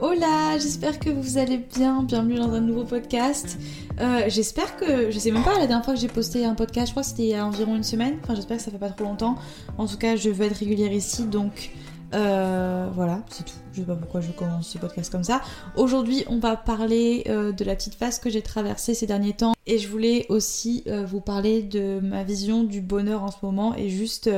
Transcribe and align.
Hola, 0.00 0.56
j'espère 0.58 1.00
que 1.00 1.10
vous 1.10 1.38
allez 1.38 1.58
bien. 1.58 2.04
Bienvenue 2.04 2.36
dans 2.36 2.52
un 2.52 2.60
nouveau 2.60 2.84
podcast. 2.84 3.58
Euh, 4.00 4.26
j'espère 4.28 4.76
que... 4.76 5.10
Je 5.10 5.18
sais 5.18 5.32
même 5.32 5.42
pas 5.42 5.58
la 5.58 5.66
dernière 5.66 5.84
fois 5.84 5.94
que 5.94 5.98
j'ai 5.98 6.06
posté 6.06 6.44
un 6.44 6.54
podcast, 6.54 6.86
je 6.86 6.92
crois 6.92 7.02
que 7.02 7.08
c'était 7.08 7.24
il 7.24 7.30
y 7.30 7.34
a 7.34 7.44
environ 7.44 7.74
une 7.74 7.82
semaine. 7.82 8.14
Enfin, 8.22 8.36
j'espère 8.36 8.58
que 8.58 8.62
ça 8.62 8.70
fait 8.70 8.78
pas 8.78 8.90
trop 8.90 9.02
longtemps. 9.02 9.34
En 9.76 9.88
tout 9.88 9.96
cas, 9.96 10.14
je 10.14 10.30
veux 10.30 10.46
être 10.46 10.58
régulière 10.58 10.92
ici, 10.92 11.24
donc... 11.24 11.72
Euh, 12.14 12.88
voilà, 12.94 13.22
c'est 13.28 13.44
tout. 13.44 13.58
Je 13.78 13.84
sais 13.84 13.86
pas 13.86 13.94
pourquoi 13.94 14.20
je 14.20 14.32
commence 14.32 14.70
ce 14.70 14.78
podcast 14.78 15.08
comme 15.08 15.22
ça. 15.22 15.40
Aujourd'hui, 15.76 16.24
on 16.26 16.40
va 16.40 16.56
parler 16.56 17.22
euh, 17.28 17.52
de 17.52 17.62
la 17.62 17.76
petite 17.76 17.94
phase 17.94 18.18
que 18.18 18.28
j'ai 18.28 18.42
traversée 18.42 18.92
ces 18.92 19.06
derniers 19.06 19.34
temps. 19.34 19.52
Et 19.66 19.78
je 19.78 19.86
voulais 19.86 20.26
aussi 20.30 20.82
euh, 20.88 21.04
vous 21.06 21.20
parler 21.20 21.62
de 21.62 22.00
ma 22.02 22.24
vision 22.24 22.64
du 22.64 22.80
bonheur 22.80 23.22
en 23.22 23.30
ce 23.30 23.36
moment 23.42 23.76
et 23.76 23.88
juste 23.88 24.28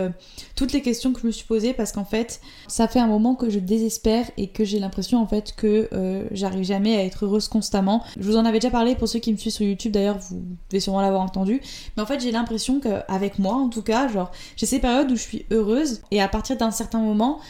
toutes 0.56 0.72
les 0.72 0.82
questions 0.82 1.14
que 1.14 1.20
je 1.22 1.26
me 1.26 1.32
suis 1.32 1.46
posées 1.46 1.72
parce 1.72 1.92
qu'en 1.92 2.04
fait, 2.04 2.42
ça 2.68 2.86
fait 2.86 2.98
un 2.98 3.06
moment 3.06 3.34
que 3.34 3.48
je 3.48 3.60
désespère 3.60 4.26
et 4.36 4.48
que 4.48 4.62
j'ai 4.62 4.78
l'impression 4.78 5.22
en 5.22 5.26
fait 5.26 5.54
que 5.56 5.88
j'arrive 6.32 6.64
jamais 6.64 6.96
à 6.96 7.04
être 7.04 7.24
heureuse 7.24 7.48
constamment. 7.48 8.02
Je 8.18 8.24
vous 8.24 8.36
en 8.36 8.44
avais 8.44 8.58
déjà 8.58 8.70
parlé 8.70 8.94
pour 8.96 9.08
ceux 9.08 9.20
qui 9.20 9.32
me 9.32 9.38
suivent 9.38 9.52
sur 9.52 9.64
YouTube 9.64 9.92
d'ailleurs, 9.92 10.18
vous 10.18 10.42
devez 10.68 10.80
sûrement 10.80 11.00
l'avoir 11.00 11.22
entendu. 11.22 11.62
Mais 11.96 12.02
en 12.02 12.06
fait, 12.06 12.20
j'ai 12.20 12.32
l'impression 12.32 12.80
qu'avec 12.80 13.38
moi 13.38 13.54
en 13.54 13.68
tout 13.68 13.82
cas, 13.82 14.08
genre, 14.08 14.32
j'ai 14.56 14.66
ces 14.66 14.80
périodes 14.80 15.10
où 15.12 15.16
je 15.16 15.22
suis 15.22 15.46
heureuse 15.52 16.02
et 16.10 16.20
à 16.20 16.26
partir 16.26 16.56
d'un 16.56 16.72
certain 16.72 16.98
moment, 16.98 17.40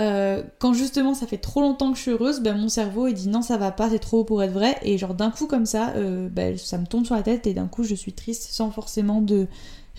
euh, 0.00 0.42
quand 0.58 0.72
justement 0.72 1.14
ça 1.14 1.26
fait 1.26 1.38
trop 1.38 1.60
longtemps 1.60 1.92
que 1.92 1.98
je 1.98 2.02
suis 2.02 2.10
heureuse, 2.10 2.40
ben 2.40 2.56
mon 2.56 2.68
cerveau 2.68 3.06
il 3.06 3.14
dit 3.14 3.28
non 3.28 3.42
ça 3.42 3.58
va 3.58 3.70
pas, 3.70 3.90
c'est 3.90 3.98
trop 3.98 4.20
haut 4.20 4.24
pour 4.24 4.42
être 4.42 4.52
vrai. 4.52 4.76
Et 4.82 4.96
genre 4.98 5.14
d'un 5.14 5.30
coup 5.30 5.46
comme 5.46 5.66
ça, 5.66 5.90
euh, 5.96 6.28
ben, 6.28 6.56
ça 6.56 6.78
me 6.78 6.86
tombe 6.86 7.04
sur 7.04 7.14
la 7.14 7.22
tête 7.22 7.46
et 7.46 7.54
d'un 7.54 7.66
coup 7.66 7.84
je 7.84 7.94
suis 7.94 8.12
triste 8.12 8.48
sans 8.50 8.70
forcément 8.70 9.20
de 9.20 9.46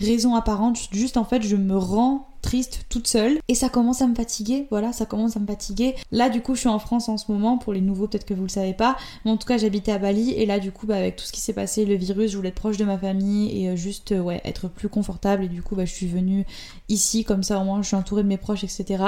raison 0.00 0.34
apparente, 0.34 0.78
juste 0.90 1.16
en 1.16 1.24
fait 1.24 1.42
je 1.42 1.54
me 1.54 1.76
rends 1.76 2.26
triste 2.40 2.86
toute 2.88 3.06
seule 3.06 3.38
et 3.46 3.54
ça 3.54 3.68
commence 3.68 4.02
à 4.02 4.08
me 4.08 4.16
fatiguer, 4.16 4.66
voilà, 4.70 4.92
ça 4.92 5.06
commence 5.06 5.36
à 5.36 5.40
me 5.40 5.46
fatiguer. 5.46 5.94
Là 6.10 6.28
du 6.28 6.40
coup 6.40 6.56
je 6.56 6.60
suis 6.60 6.68
en 6.68 6.80
France 6.80 7.08
en 7.08 7.16
ce 7.16 7.30
moment, 7.30 7.56
pour 7.56 7.72
les 7.72 7.80
nouveaux 7.80 8.08
peut-être 8.08 8.24
que 8.24 8.34
vous 8.34 8.42
le 8.42 8.48
savez 8.48 8.74
pas, 8.74 8.96
mais 9.24 9.30
en 9.30 9.36
tout 9.36 9.46
cas 9.46 9.58
j'habitais 9.58 9.92
à 9.92 9.98
Bali 9.98 10.32
et 10.32 10.46
là 10.46 10.58
du 10.58 10.72
coup 10.72 10.86
bah, 10.86 10.96
avec 10.96 11.16
tout 11.16 11.24
ce 11.24 11.30
qui 11.30 11.40
s'est 11.40 11.52
passé, 11.52 11.84
le 11.84 11.94
virus, 11.94 12.32
je 12.32 12.36
voulais 12.36 12.48
être 12.48 12.56
proche 12.56 12.78
de 12.78 12.84
ma 12.84 12.98
famille 12.98 13.62
et 13.62 13.68
euh, 13.68 13.76
juste 13.76 14.12
ouais 14.18 14.40
être 14.44 14.68
plus 14.68 14.88
confortable. 14.88 15.44
Et 15.44 15.48
du 15.48 15.62
coup 15.62 15.76
bah, 15.76 15.84
je 15.84 15.92
suis 15.92 16.08
venue 16.08 16.44
ici 16.88 17.22
comme 17.22 17.44
ça 17.44 17.60
au 17.60 17.64
moins 17.64 17.80
je 17.82 17.86
suis 17.86 17.96
entourée 17.96 18.24
de 18.24 18.28
mes 18.28 18.38
proches 18.38 18.64
etc. 18.64 19.04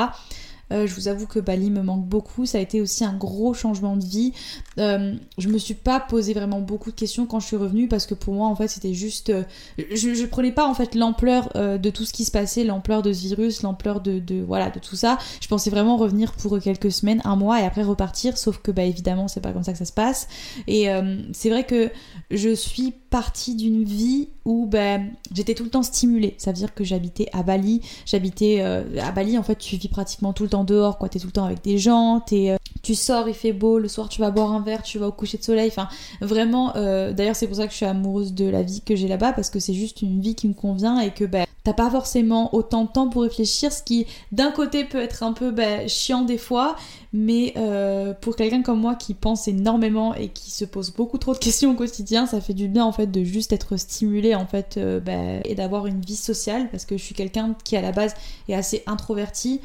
Euh, 0.73 0.87
je 0.87 0.95
vous 0.95 1.09
avoue 1.09 1.27
que 1.27 1.39
Bali 1.39 1.71
me 1.71 1.83
manque 1.83 2.07
beaucoup. 2.07 2.47
Ça 2.47 2.59
a 2.59 2.61
été 2.61 2.81
aussi 2.81 3.05
un 3.05 3.15
gros 3.15 3.55
changement 3.55 3.97
de 3.97 4.05
vie. 4.05 4.33
Euh, 4.79 5.15
je 5.39 5.49
me 5.49 5.59
suis 5.59 5.75
pas 5.75 6.01
posé 6.01 6.35
vraiment 6.35 6.61
beaucoup 6.61 6.91
de 6.91 6.97
questions 6.97 7.27
quand 7.27 7.41
je 7.41 7.47
suis 7.47 7.57
revenue 7.57 7.89
parce 7.89 8.07
que 8.07 8.15
pour 8.15 8.35
moi, 8.35 8.49
en 8.49 8.57
fait, 8.57 8.69
c'était 8.69 8.95
juste. 8.95 9.31
Euh, 9.31 9.45
je, 9.79 10.15
je, 10.15 10.27
prenais 10.27 10.53
pas 10.53 10.67
en 10.67 10.75
fait 10.75 10.95
l'ampleur 10.95 11.53
de 11.55 11.91
tout 11.91 12.05
ce 12.05 12.13
qui 12.13 12.25
se 12.25 12.31
passait, 12.31 12.65
l'ampleur 12.65 13.03
de 13.03 13.13
ce 13.13 13.23
virus, 13.23 13.63
l'ampleur 13.63 14.01
de, 14.01 14.19
de, 14.19 14.43
voilà 14.43 14.71
de 14.71 14.79
tout 14.79 14.97
ça. 14.97 15.19
Je 15.41 15.49
pensais 15.49 15.71
vraiment 15.71 15.97
revenir 15.97 16.33
pour 16.33 16.59
quelques 16.61 16.91
semaines, 16.91 17.21
un 17.25 17.37
mois 17.37 17.61
et 17.61 17.65
après 17.65 17.83
repartir. 17.83 18.37
Sauf 18.39 18.59
que 18.59 18.71
bah 18.71 18.83
évidemment, 18.83 19.29
c'est 19.29 19.41
pas 19.41 19.53
comme 19.53 19.63
ça 19.63 19.73
que 19.73 19.79
ça 19.79 19.85
se 19.85 19.93
passe. 19.93 20.29
Et 20.67 20.89
c'est 21.33 21.51
vrai 21.51 21.65
que 21.65 21.91
je 22.31 22.55
suis 22.55 22.95
partie 23.15 23.55
d'une 23.55 23.85
vie 23.85 24.29
où 24.45 24.67
ben, 24.67 25.13
j'étais 25.33 25.55
tout 25.55 25.63
le 25.63 25.71
temps 25.71 25.85
stimulée. 25.85 26.35
Ça 26.37 26.51
veut 26.51 26.57
dire 26.57 26.75
que 26.75 26.83
j'habitais 26.83 27.29
à 27.33 27.45
Bali. 27.45 27.81
J'habitais 28.07 28.61
à 28.61 29.13
Bali, 29.13 29.39
en 29.39 29.45
fait, 29.45 29.55
tu 29.55 29.77
vis 29.77 29.87
pratiquement 29.87 30.33
tout 30.33 30.43
le 30.43 30.49
temps 30.49 30.65
dehors, 30.65 30.99
quoi. 30.99 31.09
T'es 31.09 31.21
tout 31.21 31.29
le 31.29 31.33
temps 31.33 31.45
avec 31.45 31.63
des 31.63 31.79
gens, 31.79 32.21
euh, 32.33 32.57
tu 32.83 32.95
sors, 32.95 33.29
il 33.29 33.35
fait 33.35 33.53
beau, 33.53 33.79
le 33.79 33.89
soir 33.89 34.09
tu 34.09 34.21
vas 34.21 34.31
boire 34.31 34.53
un 34.53 34.61
verre, 34.61 34.83
tu 34.83 34.99
vas 34.99 35.09
au 35.09 35.13
coucher 35.13 35.39
de 35.39 35.43
soleil. 35.43 35.69
Enfin, 35.69 35.89
vraiment, 36.21 36.77
euh, 36.77 37.13
d'ailleurs, 37.13 37.37
c'est 37.37 37.47
pour 37.47 37.57
ça 37.57 37.67
que 37.67 37.73
je 37.73 37.77
suis 37.77 37.87
amoureuse 37.87 38.35
de 38.35 38.47
la 38.47 38.63
vie 38.63 38.83
que 38.83 38.95
j'ai 38.97 39.09
là-bas, 39.09 39.33
parce 39.33 39.51
que 39.51 39.59
c'est 39.59 39.75
juste 39.75 40.03
une 40.03 40.21
vie 40.21 40.35
qui 40.35 40.49
me 40.49 40.55
convient 40.55 41.01
et 41.01 41.11
que 41.11 41.25
bah, 41.25 41.47
t'as 41.65 41.73
pas 41.73 41.91
forcément 41.91 42.55
autant 42.55 42.85
de 42.85 42.91
temps 42.91 43.09
pour 43.09 43.23
réfléchir, 43.23 43.73
ce 43.73 43.83
qui 43.83 44.07
d'un 44.33 44.51
côté 44.51 44.85
peut 44.85 45.01
être 45.01 45.23
un 45.23 45.33
peu 45.33 45.51
bah, 45.51 45.89
chiant 45.89 46.23
des 46.23 46.37
fois, 46.37 46.77
mais 47.13 47.55
euh, 47.57 48.13
pour 48.13 48.37
quelqu'un 48.37 48.63
comme 48.63 48.81
moi 48.81 48.97
qui 48.97 49.15
pense 49.15 49.49
énormément 49.49 50.15
et 50.15 50.29
qui 50.29 50.51
se 50.51 50.65
pose 50.65 50.93
beaucoup 50.93 51.17
trop 51.17 51.33
de 51.33 51.39
questions 51.39 51.71
au 51.71 51.75
quotidien, 51.75 52.27
ça 52.27 52.41
fait 52.41 52.55
du 52.55 52.69
bien 52.69 52.85
en 52.85 52.93
fait 52.93 53.07
de 53.07 53.25
juste 53.25 53.53
être 53.53 53.77
stimulé 53.79 54.35
en 54.35 54.47
fait 54.47 54.79
bah, 55.05 55.41
et 55.45 55.55
d'avoir 55.55 55.87
une 55.87 56.01
vie 56.01 56.17
sociale 56.17 56.69
parce 56.71 56.85
que 56.85 56.97
je 56.99 57.03
suis 57.03 57.15
quelqu'un 57.15 57.55
qui 57.65 57.77
à 57.77 57.81
la 57.81 57.93
base 57.93 58.15
est 58.49 58.55
assez 58.55 58.83
introverti 58.87 59.61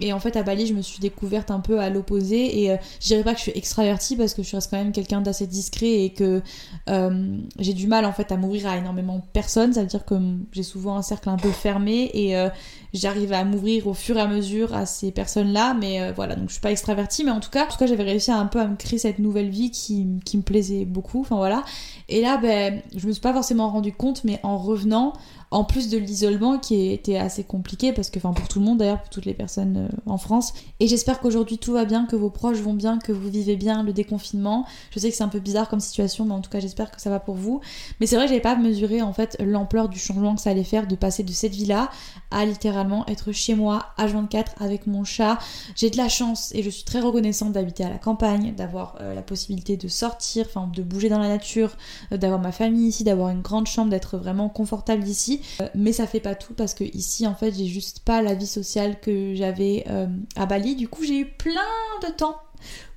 et 0.00 0.12
en 0.12 0.18
fait, 0.18 0.36
à 0.36 0.42
Bali, 0.42 0.66
je 0.66 0.74
me 0.74 0.82
suis 0.82 0.98
découverte 0.98 1.50
un 1.50 1.60
peu 1.60 1.78
à 1.78 1.88
l'opposé. 1.88 2.62
Et 2.62 2.70
euh, 2.72 2.76
je 3.00 3.06
dirais 3.06 3.22
pas 3.22 3.32
que 3.32 3.38
je 3.38 3.44
suis 3.44 3.52
extravertie 3.54 4.16
parce 4.16 4.34
que 4.34 4.42
je 4.42 4.56
reste 4.56 4.70
quand 4.70 4.76
même 4.76 4.92
quelqu'un 4.92 5.20
d'assez 5.20 5.46
discret 5.46 6.04
et 6.04 6.10
que 6.10 6.42
euh, 6.88 7.38
j'ai 7.58 7.74
du 7.74 7.86
mal 7.86 8.04
en 8.04 8.12
fait 8.12 8.32
à 8.32 8.36
m'ouvrir 8.36 8.66
à 8.66 8.76
énormément 8.76 9.18
de 9.18 9.24
personnes. 9.32 9.72
Ça 9.72 9.82
veut 9.82 9.86
dire 9.86 10.04
que 10.04 10.14
j'ai 10.52 10.64
souvent 10.64 10.96
un 10.96 11.02
cercle 11.02 11.28
un 11.28 11.36
peu 11.36 11.50
fermé 11.50 12.10
et 12.12 12.36
euh, 12.36 12.48
j'arrive 12.92 13.32
à 13.32 13.44
m'ouvrir 13.44 13.86
au 13.86 13.94
fur 13.94 14.16
et 14.16 14.20
à 14.20 14.26
mesure 14.26 14.74
à 14.74 14.84
ces 14.84 15.12
personnes-là. 15.12 15.74
Mais 15.74 16.12
voilà, 16.12 16.34
donc 16.34 16.48
je 16.48 16.54
suis 16.54 16.60
pas 16.60 16.72
extravertie. 16.72 17.22
Mais 17.24 17.30
en 17.30 17.40
tout 17.40 17.50
cas, 17.50 17.64
en 17.64 17.68
tout 17.68 17.78
cas, 17.78 17.86
j'avais 17.86 18.04
réussi 18.04 18.32
un 18.32 18.46
peu 18.46 18.60
à 18.60 18.66
me 18.66 18.76
créer 18.76 18.98
cette 18.98 19.20
nouvelle 19.20 19.50
vie 19.50 19.70
qui, 19.70 20.06
qui 20.24 20.36
me 20.36 20.42
plaisait 20.42 20.84
beaucoup. 20.84 21.20
Enfin 21.20 21.36
voilà. 21.36 21.64
Et 22.08 22.20
là, 22.20 22.36
ben, 22.36 22.82
je 22.94 23.06
me 23.06 23.12
suis 23.12 23.20
pas 23.20 23.32
forcément 23.32 23.70
rendu 23.70 23.92
compte, 23.92 24.24
mais 24.24 24.40
en 24.42 24.58
revenant, 24.58 25.14
en 25.54 25.62
plus 25.62 25.88
de 25.88 25.98
l'isolement 25.98 26.58
qui 26.58 26.90
était 26.90 27.16
assez 27.16 27.44
compliqué 27.44 27.92
parce 27.92 28.10
que 28.10 28.18
enfin 28.18 28.32
pour 28.32 28.48
tout 28.48 28.58
le 28.58 28.64
monde 28.64 28.78
d'ailleurs 28.78 29.00
pour 29.00 29.08
toutes 29.08 29.24
les 29.24 29.34
personnes 29.34 29.88
euh, 29.88 29.96
en 30.10 30.18
France 30.18 30.52
et 30.80 30.88
j'espère 30.88 31.20
qu'aujourd'hui 31.20 31.58
tout 31.58 31.72
va 31.72 31.84
bien 31.84 32.06
que 32.06 32.16
vos 32.16 32.28
proches 32.28 32.58
vont 32.58 32.74
bien 32.74 32.98
que 32.98 33.12
vous 33.12 33.28
vivez 33.28 33.54
bien 33.54 33.84
le 33.84 33.92
déconfinement. 33.92 34.66
Je 34.90 34.98
sais 34.98 35.10
que 35.10 35.16
c'est 35.16 35.22
un 35.22 35.28
peu 35.28 35.38
bizarre 35.38 35.68
comme 35.68 35.78
situation 35.78 36.24
mais 36.24 36.34
en 36.34 36.40
tout 36.40 36.50
cas 36.50 36.58
j'espère 36.58 36.90
que 36.90 37.00
ça 37.00 37.08
va 37.08 37.20
pour 37.20 37.36
vous. 37.36 37.60
Mais 38.00 38.06
c'est 38.06 38.16
vrai 38.16 38.24
que 38.24 38.30
j'avais 38.30 38.40
pas 38.40 38.56
mesuré 38.56 39.00
en 39.00 39.12
fait 39.12 39.36
l'ampleur 39.38 39.88
du 39.88 39.98
changement 39.98 40.34
que 40.34 40.40
ça 40.40 40.50
allait 40.50 40.64
faire 40.64 40.88
de 40.88 40.96
passer 40.96 41.22
de 41.22 41.30
cette 41.30 41.52
vie 41.52 41.66
là 41.66 41.88
à 42.32 42.44
littéralement 42.44 43.06
être 43.06 43.30
chez 43.30 43.54
moi 43.54 43.86
H24 43.98 44.46
avec 44.58 44.88
mon 44.88 45.04
chat. 45.04 45.38
J'ai 45.76 45.88
de 45.88 45.96
la 45.96 46.08
chance 46.08 46.52
et 46.56 46.64
je 46.64 46.70
suis 46.70 46.84
très 46.84 47.00
reconnaissante 47.00 47.52
d'habiter 47.52 47.84
à 47.84 47.90
la 47.90 47.98
campagne 47.98 48.56
d'avoir 48.56 48.96
euh, 49.00 49.14
la 49.14 49.22
possibilité 49.22 49.76
de 49.76 49.86
sortir 49.86 50.46
enfin 50.48 50.68
de 50.74 50.82
bouger 50.82 51.08
dans 51.08 51.20
la 51.20 51.28
nature 51.28 51.76
d'avoir 52.10 52.40
ma 52.40 52.52
famille 52.52 52.88
ici 52.88 53.04
d'avoir 53.04 53.30
une 53.30 53.42
grande 53.42 53.66
chambre 53.66 53.90
d'être 53.90 54.16
vraiment 54.16 54.48
confortable 54.48 55.06
ici 55.06 55.40
euh, 55.60 55.68
mais 55.74 55.92
ça 55.92 56.06
fait 56.06 56.20
pas 56.20 56.34
tout 56.34 56.54
parce 56.54 56.74
que 56.74 56.84
ici 56.84 57.26
en 57.26 57.34
fait 57.34 57.52
j'ai 57.52 57.66
juste 57.66 58.00
pas 58.00 58.22
la 58.22 58.34
vie 58.34 58.46
sociale 58.46 58.98
que 59.00 59.34
j'avais 59.34 59.84
euh, 59.88 60.06
à 60.36 60.46
Bali. 60.46 60.76
Du 60.76 60.88
coup 60.88 61.04
j'ai 61.04 61.20
eu 61.20 61.26
plein 61.26 61.60
de 62.02 62.12
temps 62.12 62.36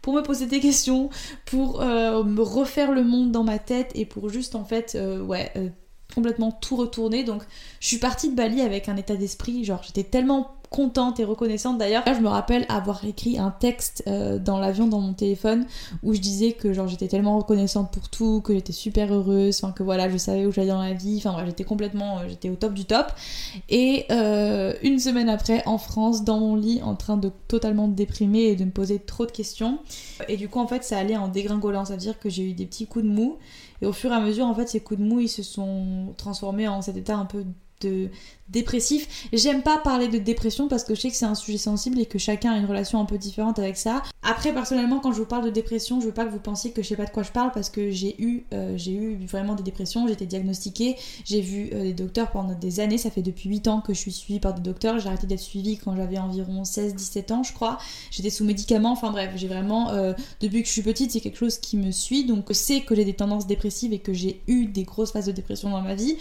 pour 0.01 0.13
me 0.13 0.21
poser 0.21 0.45
des 0.45 0.61
questions, 0.61 1.09
pour 1.45 1.81
euh, 1.81 2.23
me 2.23 2.41
refaire 2.41 2.91
le 2.91 3.03
monde 3.03 3.31
dans 3.31 3.43
ma 3.43 3.59
tête 3.59 3.91
et 3.95 4.05
pour 4.05 4.29
juste 4.29 4.55
en 4.55 4.63
fait 4.63 4.97
ouais 5.25 5.51
complètement 6.15 6.51
tout 6.51 6.75
retourner. 6.75 7.23
Donc 7.23 7.43
je 7.79 7.87
suis 7.87 7.97
partie 7.97 8.29
de 8.29 8.35
Bali 8.35 8.61
avec 8.61 8.89
un 8.89 8.95
état 8.95 9.15
d'esprit 9.15 9.65
genre 9.65 9.83
j'étais 9.83 10.03
tellement 10.03 10.56
contente 10.69 11.19
et 11.19 11.23
reconnaissante. 11.23 11.77
D'ailleurs, 11.77 12.03
je 12.05 12.19
me 12.19 12.27
rappelle 12.27 12.65
avoir 12.69 13.03
écrit 13.05 13.37
un 13.37 13.51
texte 13.51 14.03
euh, 14.07 14.37
dans 14.39 14.59
l'avion 14.59 14.87
dans 14.87 14.99
mon 14.99 15.13
téléphone 15.13 15.65
où 16.03 16.13
je 16.13 16.19
disais 16.19 16.51
que 16.51 16.73
genre 16.73 16.87
j'étais 16.87 17.07
tellement 17.07 17.37
reconnaissante 17.37 17.91
pour 17.91 18.09
tout, 18.09 18.41
que 18.41 18.53
j'étais 18.53 18.73
super 18.73 19.13
heureuse, 19.13 19.59
enfin 19.61 19.71
que 19.71 19.83
voilà, 19.83 20.09
je 20.09 20.17
savais 20.17 20.45
où 20.45 20.51
j'allais 20.51 20.69
dans 20.69 20.81
la 20.81 20.93
vie, 20.93 21.17
enfin 21.17 21.43
j'étais 21.45 21.63
complètement, 21.63 22.19
euh, 22.19 22.21
j'étais 22.27 22.49
au 22.49 22.55
top 22.55 22.73
du 22.73 22.85
top. 22.85 23.07
Et 23.69 24.05
euh, 24.11 24.73
une 24.83 24.99
semaine 24.99 25.29
après, 25.29 25.63
en 25.65 25.77
France, 25.77 26.23
dans 26.23 26.39
mon 26.39 26.55
lit, 26.55 26.81
en 26.83 26.95
train 26.95 27.17
de 27.17 27.31
totalement 27.47 27.87
déprimer 27.87 28.43
et 28.43 28.55
de 28.55 28.65
me 28.65 28.71
poser 28.71 28.99
trop 28.99 29.25
de 29.25 29.31
questions. 29.31 29.79
Et 30.27 30.37
du 30.37 30.49
coup, 30.49 30.59
en 30.59 30.67
fait, 30.67 30.83
ça 30.83 30.97
allait 30.97 31.17
en 31.17 31.27
dégringolant, 31.27 31.85
ça 31.85 31.93
veut 31.93 31.99
dire 31.99 32.19
que 32.19 32.29
j'ai 32.29 32.43
eu 32.43 32.53
des 32.53 32.65
petits 32.65 32.87
coups 32.87 33.05
de 33.05 33.09
mou. 33.09 33.37
Et 33.81 33.85
au 33.85 33.93
fur 33.93 34.11
et 34.11 34.15
à 34.15 34.19
mesure, 34.19 34.45
en 34.45 34.55
fait, 34.55 34.67
ces 34.67 34.79
coups 34.79 34.99
de 34.99 35.05
mou, 35.05 35.19
ils 35.19 35.29
se 35.29 35.43
sont 35.43 36.13
transformés 36.17 36.67
en 36.67 36.81
cet 36.81 36.97
état 36.97 37.15
un 37.15 37.25
peu 37.25 37.43
de 37.81 38.09
dépressif. 38.49 39.27
J'aime 39.33 39.61
pas 39.61 39.77
parler 39.77 40.07
de 40.07 40.17
dépression 40.17 40.67
parce 40.67 40.83
que 40.83 40.95
je 40.95 41.01
sais 41.01 41.09
que 41.09 41.15
c'est 41.15 41.25
un 41.25 41.35
sujet 41.35 41.57
sensible 41.57 41.99
et 41.99 42.05
que 42.05 42.17
chacun 42.17 42.53
a 42.53 42.57
une 42.57 42.65
relation 42.65 42.99
un 43.01 43.05
peu 43.05 43.17
différente 43.17 43.59
avec 43.59 43.75
ça. 43.75 44.03
Après, 44.23 44.53
personnellement, 44.53 44.99
quand 44.99 45.11
je 45.11 45.19
vous 45.19 45.25
parle 45.25 45.45
de 45.45 45.49
dépression, 45.49 45.99
je 45.99 46.05
veux 46.05 46.13
pas 46.13 46.25
que 46.25 46.31
vous 46.31 46.39
pensiez 46.39 46.71
que 46.71 46.81
je 46.81 46.87
sais 46.87 46.95
pas 46.95 47.05
de 47.05 47.09
quoi 47.09 47.23
je 47.23 47.31
parle 47.31 47.51
parce 47.51 47.69
que 47.69 47.91
j'ai 47.91 48.21
eu, 48.21 48.45
euh, 48.53 48.77
vraiment 49.27 49.55
des 49.55 49.63
dépressions, 49.63 50.07
j'ai 50.07 50.13
été 50.13 50.25
diagnostiquée, 50.25 50.95
j'ai 51.25 51.41
vu 51.41 51.69
euh, 51.73 51.83
des 51.83 51.93
docteurs 51.93 52.31
pendant 52.31 52.53
des 52.53 52.79
années, 52.79 52.97
ça 52.97 53.11
fait 53.11 53.21
depuis 53.21 53.49
8 53.49 53.67
ans 53.67 53.81
que 53.81 53.93
je 53.93 53.99
suis 53.99 54.11
suivie 54.11 54.39
par 54.39 54.53
des 54.53 54.61
docteurs, 54.61 54.99
j'ai 54.99 55.07
arrêté 55.07 55.27
d'être 55.27 55.39
suivie 55.39 55.77
quand 55.77 55.95
j'avais 55.95 56.17
environ 56.17 56.63
16-17 56.63 57.33
ans, 57.33 57.43
je 57.43 57.53
crois. 57.53 57.77
J'étais 58.11 58.29
sous 58.29 58.45
médicaments, 58.45 58.91
enfin 58.91 59.11
bref, 59.11 59.31
j'ai 59.35 59.47
vraiment, 59.47 59.89
euh, 59.89 60.13
depuis 60.39 60.61
que 60.61 60.67
je 60.67 60.73
suis 60.73 60.83
petite, 60.83 61.11
c'est 61.11 61.21
quelque 61.21 61.37
chose 61.37 61.57
qui 61.57 61.75
me 61.77 61.91
suit, 61.91 62.25
donc 62.25 62.45
c'est 62.51 62.81
que 62.81 62.95
j'ai 62.95 63.05
des 63.05 63.15
tendances 63.15 63.47
dépressives 63.47 63.93
et 63.93 63.99
que 63.99 64.13
j'ai 64.13 64.41
eu 64.47 64.67
des 64.67 64.83
grosses 64.83 65.11
phases 65.11 65.25
de 65.25 65.31
dépression 65.31 65.69
dans 65.69 65.81
ma 65.81 65.95
vie. 65.95 66.15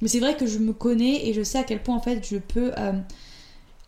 Mais 0.00 0.08
c'est 0.08 0.20
vrai 0.20 0.36
que 0.36 0.46
je 0.46 0.58
me 0.58 0.72
connais 0.72 1.28
et 1.28 1.32
je 1.34 1.42
sais 1.42 1.58
à 1.58 1.64
quel 1.64 1.82
point 1.82 1.96
en 1.96 2.00
fait 2.00 2.26
je 2.28 2.38
peux. 2.38 2.72
Euh, 2.78 2.92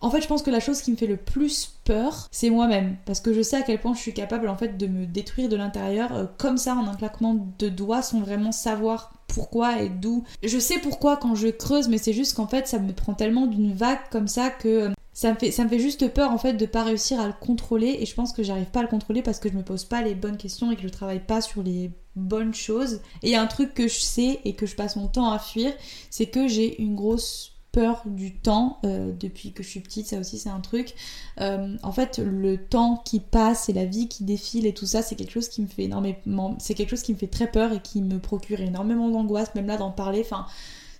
En 0.00 0.10
fait, 0.10 0.20
je 0.20 0.26
pense 0.26 0.42
que 0.42 0.50
la 0.50 0.58
chose 0.58 0.82
qui 0.82 0.90
me 0.90 0.96
fait 0.96 1.06
le 1.06 1.16
plus 1.16 1.76
peur, 1.84 2.26
c'est 2.32 2.50
moi-même. 2.50 2.96
Parce 3.06 3.20
que 3.20 3.32
je 3.32 3.40
sais 3.40 3.56
à 3.56 3.62
quel 3.62 3.80
point 3.80 3.94
je 3.94 4.00
suis 4.00 4.12
capable 4.12 4.48
en 4.48 4.56
fait 4.56 4.76
de 4.76 4.88
me 4.88 5.06
détruire 5.06 5.48
de 5.48 5.54
l'intérieur 5.56 6.12
euh, 6.12 6.24
comme 6.38 6.56
ça 6.58 6.74
en 6.74 6.86
un 6.88 6.96
claquement 6.96 7.36
de 7.60 7.68
doigts 7.68 8.02
sans 8.02 8.18
vraiment 8.20 8.50
savoir 8.50 9.12
pourquoi 9.28 9.80
et 9.80 9.88
d'où. 9.88 10.24
Je 10.42 10.58
sais 10.58 10.78
pourquoi 10.80 11.16
quand 11.16 11.36
je 11.36 11.48
creuse, 11.48 11.88
mais 11.88 11.98
c'est 11.98 12.12
juste 12.12 12.34
qu'en 12.34 12.48
fait 12.48 12.66
ça 12.66 12.78
me 12.80 12.92
prend 12.92 13.14
tellement 13.14 13.46
d'une 13.46 13.72
vague 13.74 14.00
comme 14.10 14.26
ça 14.28 14.50
que 14.50 14.68
euh, 14.68 14.90
ça 15.22 15.64
me, 15.64 15.68
fait, 15.68 15.78
juste 15.78 16.12
peur 16.12 16.32
en 16.32 16.38
fait 16.38 16.54
de 16.54 16.66
pas 16.66 16.82
réussir 16.82 17.20
à 17.20 17.28
le 17.28 17.32
contrôler 17.32 17.98
et 18.00 18.06
je 18.06 18.14
pense 18.14 18.32
que 18.32 18.42
j'arrive 18.42 18.66
pas 18.66 18.80
à 18.80 18.82
le 18.82 18.88
contrôler 18.88 19.22
parce 19.22 19.38
que 19.38 19.48
je 19.48 19.54
me 19.54 19.62
pose 19.62 19.84
pas 19.84 20.02
les 20.02 20.16
bonnes 20.16 20.36
questions 20.36 20.72
et 20.72 20.76
que 20.76 20.82
je 20.82 20.88
travaille 20.88 21.20
pas 21.20 21.40
sur 21.40 21.62
les 21.62 21.92
bonnes 22.16 22.54
choses. 22.54 23.00
Et 23.22 23.28
il 23.28 23.30
y 23.30 23.36
a 23.36 23.42
un 23.42 23.46
truc 23.46 23.72
que 23.72 23.86
je 23.86 24.00
sais 24.00 24.40
et 24.44 24.54
que 24.54 24.66
je 24.66 24.74
passe 24.74 24.96
mon 24.96 25.06
temps 25.06 25.30
à 25.30 25.38
fuir, 25.38 25.72
c'est 26.10 26.26
que 26.26 26.48
j'ai 26.48 26.82
une 26.82 26.96
grosse 26.96 27.52
peur 27.70 28.02
du 28.04 28.34
temps 28.34 28.80
euh, 28.84 29.12
depuis 29.18 29.52
que 29.52 29.62
je 29.62 29.68
suis 29.68 29.80
petite, 29.80 30.08
ça 30.08 30.18
aussi 30.18 30.38
c'est 30.38 30.50
un 30.50 30.60
truc. 30.60 30.92
Euh, 31.40 31.76
en 31.84 31.92
fait, 31.92 32.18
le 32.18 32.56
temps 32.56 33.00
qui 33.04 33.20
passe 33.20 33.68
et 33.68 33.72
la 33.72 33.84
vie 33.84 34.08
qui 34.08 34.24
défile 34.24 34.66
et 34.66 34.74
tout 34.74 34.86
ça, 34.86 35.02
c'est 35.02 35.14
quelque 35.14 35.32
chose 35.32 35.48
qui 35.48 35.62
me 35.62 35.68
fait 35.68 35.84
énormément, 35.84 36.56
c'est 36.58 36.74
quelque 36.74 36.90
chose 36.90 37.02
qui 37.02 37.12
me 37.12 37.18
fait 37.18 37.28
très 37.28 37.46
peur 37.46 37.72
et 37.72 37.80
qui 37.80 38.02
me 38.02 38.18
procure 38.18 38.60
énormément 38.60 39.08
d'angoisse, 39.08 39.54
même 39.54 39.68
là 39.68 39.76
d'en 39.76 39.92
parler. 39.92 40.20
Enfin, 40.20 40.46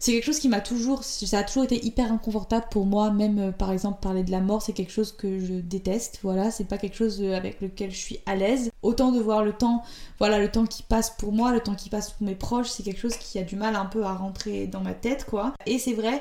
c'est 0.03 0.11
quelque 0.11 0.25
chose 0.25 0.41
qui 0.41 0.49
m'a 0.49 0.61
toujours, 0.61 1.05
ça 1.05 1.39
a 1.39 1.45
toujours 1.45 1.63
été 1.63 1.87
hyper 1.87 2.11
inconfortable 2.11 2.67
pour 2.73 2.87
moi, 2.87 3.13
même 3.13 3.39
euh, 3.39 3.53
par 3.53 3.71
exemple 3.71 4.01
parler 4.03 4.25
de 4.25 4.33
la 4.33 4.41
mort, 4.41 4.61
c'est 4.61 4.73
quelque 4.73 4.91
chose 4.91 5.13
que 5.13 5.39
je 5.39 5.55
déteste, 5.55 6.19
voilà, 6.25 6.51
c'est 6.51 6.65
pas 6.65 6.77
quelque 6.77 6.97
chose 6.97 7.23
avec 7.23 7.61
lequel 7.61 7.93
je 7.93 7.99
suis 7.99 8.19
à 8.27 8.35
l'aise. 8.35 8.73
Autant 8.83 9.13
de 9.13 9.21
voir 9.21 9.45
le 9.45 9.53
temps, 9.53 9.85
voilà, 10.19 10.41
le 10.41 10.51
temps 10.51 10.67
qui 10.67 10.83
passe 10.83 11.11
pour 11.11 11.31
moi, 11.31 11.53
le 11.53 11.61
temps 11.61 11.77
qui 11.77 11.89
passe 11.89 12.11
pour 12.11 12.27
mes 12.27 12.35
proches, 12.35 12.69
c'est 12.69 12.83
quelque 12.83 12.99
chose 12.99 13.15
qui 13.15 13.39
a 13.39 13.45
du 13.45 13.55
mal 13.55 13.77
un 13.77 13.87
peu 13.87 14.03
à 14.03 14.13
rentrer 14.13 14.67
dans 14.67 14.81
ma 14.81 14.93
tête, 14.93 15.25
quoi. 15.25 15.55
Et 15.67 15.79
c'est 15.79 15.95
vrai, 15.95 16.21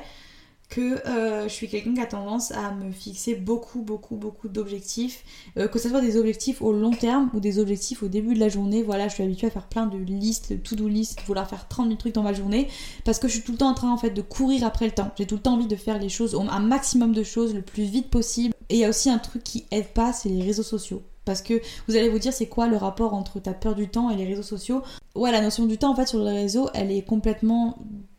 que 0.71 1.05
euh, 1.05 1.43
je 1.43 1.53
suis 1.53 1.67
quelqu'un 1.67 1.93
qui 1.93 1.99
a 1.99 2.05
tendance 2.05 2.51
à 2.51 2.71
me 2.71 2.91
fixer 2.91 3.35
beaucoup, 3.35 3.81
beaucoup, 3.81 4.15
beaucoup 4.15 4.47
d'objectifs, 4.47 5.23
euh, 5.57 5.67
que 5.67 5.77
ce 5.77 5.89
soit 5.89 6.01
des 6.01 6.17
objectifs 6.17 6.61
au 6.61 6.71
long 6.71 6.91
terme 6.91 7.29
ou 7.33 7.39
des 7.39 7.59
objectifs 7.59 8.01
au 8.01 8.07
début 8.07 8.33
de 8.33 8.39
la 8.39 8.49
journée. 8.49 8.81
Voilà, 8.81 9.09
je 9.09 9.15
suis 9.15 9.23
habituée 9.23 9.47
à 9.47 9.49
faire 9.51 9.67
plein 9.67 9.85
de 9.85 9.97
listes, 9.97 10.53
de 10.53 10.57
to-do 10.57 10.87
list, 10.87 11.21
vouloir 11.27 11.47
faire 11.47 11.67
30 11.67 11.87
000 11.87 11.97
trucs 11.97 12.15
dans 12.15 12.23
ma 12.23 12.33
journée, 12.33 12.69
parce 13.03 13.19
que 13.19 13.27
je 13.27 13.33
suis 13.33 13.43
tout 13.43 13.51
le 13.51 13.57
temps 13.57 13.69
en 13.69 13.73
train 13.73 13.91
en 13.91 13.97
fait 13.97 14.11
de 14.11 14.21
courir 14.21 14.65
après 14.65 14.85
le 14.85 14.93
temps. 14.93 15.11
J'ai 15.17 15.27
tout 15.27 15.35
le 15.35 15.41
temps 15.41 15.55
envie 15.55 15.67
de 15.67 15.75
faire 15.75 15.99
les 15.99 16.09
choses, 16.09 16.35
un 16.35 16.59
maximum 16.59 17.11
de 17.13 17.23
choses 17.23 17.53
le 17.53 17.61
plus 17.61 17.83
vite 17.83 18.09
possible. 18.09 18.53
Et 18.69 18.75
il 18.75 18.79
y 18.79 18.85
a 18.85 18.89
aussi 18.89 19.09
un 19.09 19.19
truc 19.19 19.43
qui 19.43 19.65
aide 19.71 19.87
pas, 19.87 20.13
c'est 20.13 20.29
les 20.29 20.41
réseaux 20.41 20.63
sociaux. 20.63 21.03
Parce 21.25 21.41
que 21.41 21.61
vous 21.87 21.95
allez 21.95 22.09
vous 22.09 22.17
dire, 22.17 22.33
c'est 22.33 22.47
quoi 22.47 22.67
le 22.67 22.77
rapport 22.77 23.13
entre 23.13 23.39
ta 23.39 23.53
peur 23.53 23.75
du 23.75 23.87
temps 23.87 24.09
et 24.09 24.15
les 24.15 24.25
réseaux 24.25 24.41
sociaux? 24.41 24.81
Ouais, 25.13 25.31
la 25.31 25.41
notion 25.41 25.65
du 25.65 25.77
temps, 25.77 25.91
en 25.91 25.95
fait, 25.95 26.07
sur 26.07 26.19
les 26.19 26.31
réseaux, 26.31 26.69
elle 26.73 26.91
est 26.91 27.03
complètement 27.03 27.77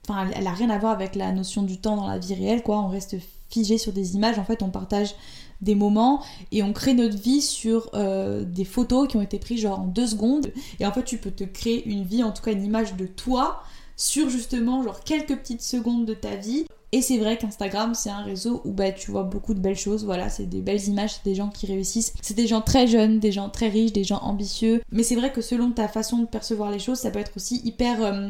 Enfin, 0.09 0.29
elle 0.35 0.47
a 0.47 0.53
rien 0.53 0.71
à 0.71 0.79
voir 0.79 0.93
avec 0.93 1.15
la 1.15 1.33
notion 1.33 1.63
du 1.63 1.79
temps 1.79 1.97
dans 1.97 2.09
la 2.09 2.19
vie 2.19 2.35
réelle, 2.35 2.63
quoi. 2.63 2.81
On 2.81 2.89
reste 2.89 3.17
figé 3.51 3.79
sur 3.79 3.93
des 3.93 4.15
images, 4.15 4.39
en 4.39 4.45
fait, 4.45 4.63
on 4.63 4.71
partage 4.71 5.15
des 5.61 5.75
moments 5.77 6.23
et 6.51 6.63
on 6.63 6.73
crée 6.73 6.93
notre 6.93 7.17
vie 7.17 7.41
sur 7.41 7.89
euh, 7.95 8.45
des 8.45 8.65
photos 8.65 9.09
qui 9.09 9.17
ont 9.17 9.23
été 9.23 9.39
prises 9.39 9.61
genre 9.61 9.81
en 9.81 9.87
deux 9.87 10.09
secondes. 10.09 10.53
Et 10.81 10.87
en 10.87 10.93
fait, 10.93 11.05
tu 11.05 11.19
peux 11.19 11.31
te 11.31 11.45
créer 11.45 11.89
une 11.89 12.03
vie, 12.03 12.23
en 12.23 12.33
tout 12.33 12.43
cas 12.43 12.53
une 12.53 12.65
image 12.65 12.97
de 12.97 13.07
toi 13.07 13.63
sur 13.97 14.29
justement 14.29 14.83
genre 14.83 15.05
quelques 15.05 15.37
petites 15.37 15.63
secondes 15.63 16.05
de 16.05 16.15
ta 16.15 16.35
vie. 16.35 16.65
Et 16.95 17.01
c'est 17.01 17.17
vrai 17.17 17.39
qu'Instagram, 17.39 17.95
c'est 17.95 18.11
un 18.11 18.23
réseau 18.23 18.61
où 18.65 18.73
bah, 18.73 18.93
tu 18.93 19.11
vois 19.11 19.23
beaucoup 19.23 19.55
de 19.55 19.61
belles 19.61 19.79
choses. 19.79 20.05
Voilà, 20.05 20.29
c'est 20.29 20.45
des 20.45 20.61
belles 20.61 20.85
images, 20.89 21.15
c'est 21.15 21.25
des 21.25 21.35
gens 21.35 21.49
qui 21.49 21.67
réussissent. 21.67 22.13
C'est 22.21 22.35
des 22.35 22.47
gens 22.47 22.61
très 22.61 22.87
jeunes, 22.87 23.19
des 23.19 23.33
gens 23.33 23.49
très 23.49 23.69
riches, 23.69 23.93
des 23.93 24.05
gens 24.05 24.19
ambitieux. 24.19 24.83
Mais 24.91 25.03
c'est 25.03 25.15
vrai 25.15 25.33
que 25.33 25.41
selon 25.41 25.71
ta 25.71 25.89
façon 25.89 26.19
de 26.19 26.27
percevoir 26.27 26.71
les 26.71 26.79
choses, 26.79 26.99
ça 26.99 27.11
peut 27.11 27.21
être 27.21 27.37
aussi 27.37 27.63
hyper... 27.65 28.03
Euh, 28.03 28.29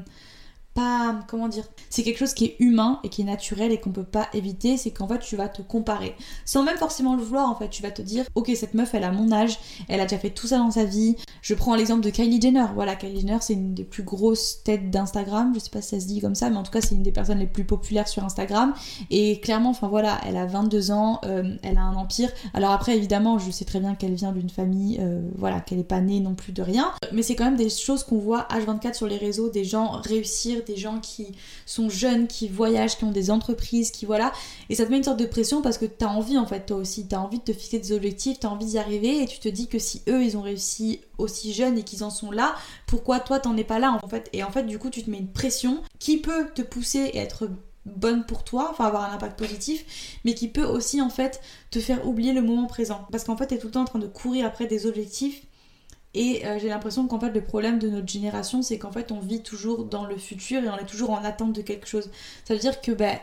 comment 1.29 1.49
dire 1.49 1.65
c'est 1.91 2.03
quelque 2.03 2.19
chose 2.19 2.35
qui 2.35 2.47
est 2.47 2.57
humain 2.59 3.01
et 3.05 3.09
qui 3.09 3.23
est 3.23 3.25
naturel 3.25 3.73
et 3.73 3.79
qu'on 3.79 3.91
peut 3.91 4.05
pas 4.05 4.29
éviter 4.33 4.77
c'est 4.77 4.91
qu'en 4.91 5.07
fait 5.07 5.19
tu 5.19 5.37
vas 5.37 5.49
te 5.49 5.63
comparer. 5.63 6.15
Sans 6.45 6.63
même 6.63 6.77
forcément 6.77 7.17
le 7.17 7.23
vouloir 7.23 7.49
en 7.49 7.55
fait 7.55 7.69
tu 7.69 7.83
vas 7.83 7.91
te 7.91 8.03
dire 8.03 8.25
ok 8.35 8.51
cette 8.55 8.75
meuf 8.75 8.95
elle 8.95 9.05
a 9.05 9.13
mon 9.13 9.33
âge 9.33 9.59
elle 9.89 10.01
a 10.01 10.05
déjà 10.05 10.19
fait 10.19 10.31
tout 10.31 10.47
ça 10.47 10.59
dans 10.59 10.71
sa 10.71 10.85
vie. 10.85 11.17
Je 11.43 11.55
prends 11.55 11.75
l'exemple 11.75 12.03
de 12.03 12.11
Kylie 12.11 12.41
Jenner. 12.41 12.67
Voilà 12.75 12.97
Kylie 12.97 13.21
Jenner 13.21 13.39
c'est 13.41 13.55
une 13.55 13.75
des 13.75 13.85
plus 13.85 14.03
grosses 14.03 14.63
têtes 14.63 14.91
d'Instagram. 14.91 15.53
Je 15.55 15.61
sais 15.61 15.71
pas 15.71 15.83
si 15.83 15.91
ça 15.91 16.01
se 16.01 16.07
dit 16.07 16.21
comme 16.21 16.35
ça 16.35 16.51
mais 16.51 16.57
en 16.57 16.63
tout 16.63 16.73
cas 16.73 16.81
c'est 16.81 16.95
une 16.95 17.03
des 17.03 17.13
personnes 17.13 17.39
les 17.39 17.47
plus 17.47 17.65
populaires 17.65 18.09
sur 18.09 18.25
Instagram. 18.25 18.75
Et 19.11 19.41
clairement 19.41 19.71
enfin 19.71 19.89
voilà 19.89 20.21
elle 20.27 20.37
a 20.37 20.47
22 20.47 20.91
ans 20.91 21.21
euh, 21.25 21.57
elle 21.63 21.79
a 21.79 21.83
un 21.83 21.97
empire. 21.97 22.31
Alors 22.55 22.71
après 22.71 22.97
évidemment 22.97 23.39
je 23.39 23.51
sais 23.51 23.65
très 23.65 23.81
bien 23.81 23.95
qu'elle 23.95 24.15
vient 24.15 24.33
d'une 24.33 24.51
famille 24.51 24.99
euh, 25.01 25.21
voilà 25.37 25.61
qu'elle 25.61 25.79
est 25.79 25.85
pas 25.85 26.01
née 26.01 26.21
non 26.21 26.35
plus 26.35 26.53
de 26.53 26.63
rien. 26.63 26.93
Mais 27.13 27.23
c'est 27.23 27.35
quand 27.35 27.45
même 27.45 27.57
des 27.57 27.69
choses 27.69 28.05
qu'on 28.05 28.19
voit 28.19 28.47
H24 28.51 28.95
sur 28.95 29.07
les 29.07 29.17
réseaux 29.17 29.51
des 29.51 29.65
gens 29.65 30.01
réussir 30.03 30.62
des 30.67 30.77
gens 30.77 31.01
qui 31.01 31.29
sont 31.67 31.89
jeunes, 31.89 32.27
qui 32.27 32.49
voyagent, 32.49 32.97
qui 32.97 33.05
ont 33.05 33.11
des 33.11 33.31
entreprises, 33.31 33.91
qui 33.91 34.07
voilà. 34.07 34.33
Et 34.69 34.75
ça 34.75 34.85
te 34.85 34.91
met 34.91 34.97
une 34.97 35.05
sorte 35.05 35.19
de 35.19 35.27
pression 35.27 35.63
parce 35.63 35.79
que 35.79 35.87
t'as 35.87 36.07
envie 36.07 36.39
en 36.39 36.47
fait, 36.47 36.67
toi 36.67 36.77
aussi. 36.77 37.07
T'as 37.07 37.19
envie 37.19 37.39
de 37.39 37.45
te 37.45 37.53
fixer 37.53 37.79
des 37.79 37.93
objectifs, 37.93 38.41
t'as 38.41 38.49
envie 38.49 38.67
d'y 38.67 38.79
arriver 38.79 39.23
et 39.23 39.27
tu 39.27 39.39
te 39.39 39.49
dis 39.49 39.69
que 39.69 39.79
si 39.79 40.03
eux 40.09 40.23
ils 40.25 40.37
ont 40.37 40.43
réussi 40.43 41.01
aussi 41.19 41.53
jeunes 41.53 41.79
et 41.79 41.83
qu'ils 41.83 42.05
en 42.05 42.11
sont 42.11 42.31
là, 42.31 42.55
pourquoi 42.87 43.21
toi 43.21 43.39
t'en 43.39 43.57
es 43.57 43.65
pas 43.65 43.79
là 43.79 43.99
en 44.03 44.09
fait? 44.09 44.29
Et 44.33 44.43
en 44.43 44.51
fait, 44.51 44.65
du 44.65 44.79
coup, 44.79 44.91
tu 44.91 45.03
te 45.03 45.11
mets 45.11 45.19
une 45.19 45.33
pression 45.33 45.83
qui 45.99 46.19
peut 46.19 46.49
te 46.55 46.63
pousser 46.63 47.11
et 47.13 47.19
être 47.19 47.49
bonne 47.85 48.25
pour 48.25 48.45
toi, 48.45 48.69
enfin 48.71 48.87
avoir 48.87 49.11
un 49.11 49.15
impact 49.15 49.39
positif, 49.39 50.19
mais 50.25 50.35
qui 50.35 50.49
peut 50.49 50.65
aussi 50.65 51.01
en 51.01 51.11
fait 51.11 51.41
te 51.71 51.81
faire 51.81 52.07
oublier 52.07 52.33
le 52.33 52.43
moment 52.43 52.67
présent. 52.67 53.07
Parce 53.11 53.25
qu'en 53.25 53.37
fait, 53.37 53.49
t'es 53.49 53.59
tout 53.59 53.67
le 53.67 53.73
temps 53.73 53.83
en 53.83 53.87
train 53.87 53.99
de 53.99 54.07
courir 54.07 54.47
après 54.47 54.67
des 54.67 54.87
objectifs 54.87 55.43
et 56.15 56.45
euh, 56.47 56.59
j'ai 56.59 56.69
l'impression 56.69 57.07
qu'en 57.07 57.19
fait 57.19 57.31
le 57.31 57.43
problème 57.43 57.79
de 57.79 57.89
notre 57.89 58.09
génération 58.09 58.63
c'est 58.63 58.79
qu'en 58.79 58.93
fait 58.93 59.13
on 59.13 59.21
vit 59.21 59.43
toujours 59.43 59.85
dans 59.85 60.05
le 60.05 60.17
futur 60.17 60.63
et 60.63 60.69
on 60.69 60.77
est 60.77 60.87
toujours 60.87 61.11
en 61.11 61.25
attente 61.25 61.53
de 61.53 61.63
quelque 61.63 61.87
chose. 61.87 62.11
Ça 62.45 62.55
veut 62.55 62.61
dire 62.61 62.81
que 62.81 62.93
ben 62.93 63.19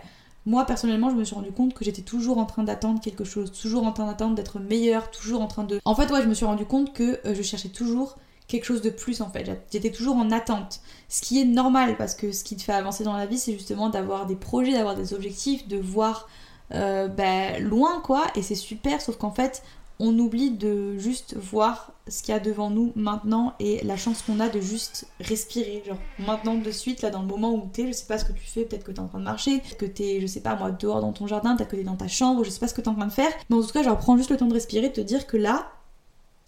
moi 0.46 0.66
personnellement 0.66 1.12
je 1.12 1.16
me 1.16 1.24
suis 1.24 1.36
rendu 1.36 1.52
compte 1.52 1.74
que 1.74 1.86
j'étais 1.86 2.02
toujours 2.02 2.40
en 2.40 2.46
train 2.46 2.64
d'attendre 2.64 3.00
quelque 3.00 3.24
chose, 3.24 3.52
toujours 3.52 3.86
en 3.86 3.92
train 3.92 4.08
d'attendre 4.08 4.36
d'être 4.36 4.60
meilleure, 4.60 5.12
toujours 5.12 5.42
en 5.42 5.48
train 5.48 5.64
de... 5.64 5.80
En 5.86 5.94
fait 5.96 6.12
ouais 6.12 6.22
je 6.24 6.28
me 6.28 6.34
suis 6.34 6.46
rendu 6.46 6.66
compte 6.66 6.94
que 6.94 7.20
euh, 7.26 7.36
je 7.36 7.42
cherchais 7.44 7.70
toujours 7.70 8.18
quelque 8.48 8.66
chose 8.66 8.82
de 8.82 8.90
plus 8.90 9.22
en 9.22 9.30
fait. 9.30 9.48
J'étais 9.72 9.92
toujours 9.92 10.16
en 10.16 10.32
attente. 10.32 10.80
Ce 11.08 11.22
qui 11.22 11.40
est 11.40 11.46
normal 11.46 11.96
parce 11.98 12.16
que 12.16 12.32
ce 12.32 12.44
qui 12.44 12.58
te 12.58 12.64
fait 12.64 12.74
avancer 12.74 13.04
dans 13.04 13.16
la 13.16 13.28
vie 13.28 13.38
c'est 13.38 13.54
justement 13.54 13.90
d'avoir 13.90 14.26
des 14.26 14.36
projets, 14.36 14.74
d'avoir 14.74 14.96
des 14.96 15.14
objectifs, 15.14 15.68
de 15.68 15.78
voir 15.78 16.28
euh, 16.74 17.08
ben, 17.08 17.64
loin 17.64 18.00
quoi 18.02 18.26
et 18.36 18.44
c'est 18.44 18.56
super 18.56 19.02
sauf 19.02 19.18
qu'en 19.18 19.32
fait 19.32 19.64
on 20.00 20.18
oublie 20.18 20.52
de 20.52 20.98
juste 20.98 21.36
voir 21.36 21.92
ce 22.08 22.24
qu'il 22.24 22.34
y 22.34 22.38
a 22.38 22.40
devant 22.40 22.70
nous 22.70 22.92
maintenant 22.96 23.54
et 23.60 23.84
la 23.84 23.98
chance 23.98 24.22
qu'on 24.22 24.40
a 24.40 24.50
de 24.50 24.60
juste 24.60 25.08
respirer. 25.20 25.84
Genre 25.86 25.98
maintenant 26.20 26.56
de 26.56 26.72
suite, 26.72 27.02
là 27.02 27.10
dans 27.10 27.22
le 27.22 27.28
moment 27.28 27.54
où 27.54 27.70
t'es, 27.72 27.88
je 27.88 27.92
sais 27.92 28.08
pas 28.08 28.18
ce 28.18 28.26
que 28.26 28.32
tu 28.32 28.46
fais, 28.46 28.64
peut-être 28.64 28.84
que 28.84 28.92
t'es 28.92 29.00
en 29.00 29.08
train 29.08 29.20
de 29.20 29.26
marcher, 29.26 29.62
que 29.78 29.86
t'es, 29.86 30.20
je 30.22 30.28
sais 30.28 30.42
pas 30.42 30.56
moi, 30.56 30.72
dehors 30.72 31.02
dans 31.02 31.12
ton 31.12 31.28
jardin, 31.28 31.56
peut-être 31.56 31.70
que 31.70 31.76
t'es 31.76 31.84
dans 31.84 31.98
ta 31.98 32.08
chambre, 32.08 32.44
je 32.44 32.50
sais 32.50 32.60
pas 32.60 32.68
ce 32.68 32.74
que 32.74 32.82
t'es 32.82 32.88
en 32.88 32.96
train 32.96 33.08
de 33.08 33.12
faire. 33.12 33.32
Mais 33.50 33.58
en 33.58 33.62
tout 33.62 33.72
cas, 33.72 33.84
genre 33.84 33.98
prends 33.98 34.18
juste 34.18 34.32
le 34.32 34.38
temps 34.38 34.48
de 34.48 34.54
respirer, 34.54 34.90
de 34.90 34.94
te 34.94 35.02
dire 35.02 35.28
que 35.28 35.38
là, 35.38 35.68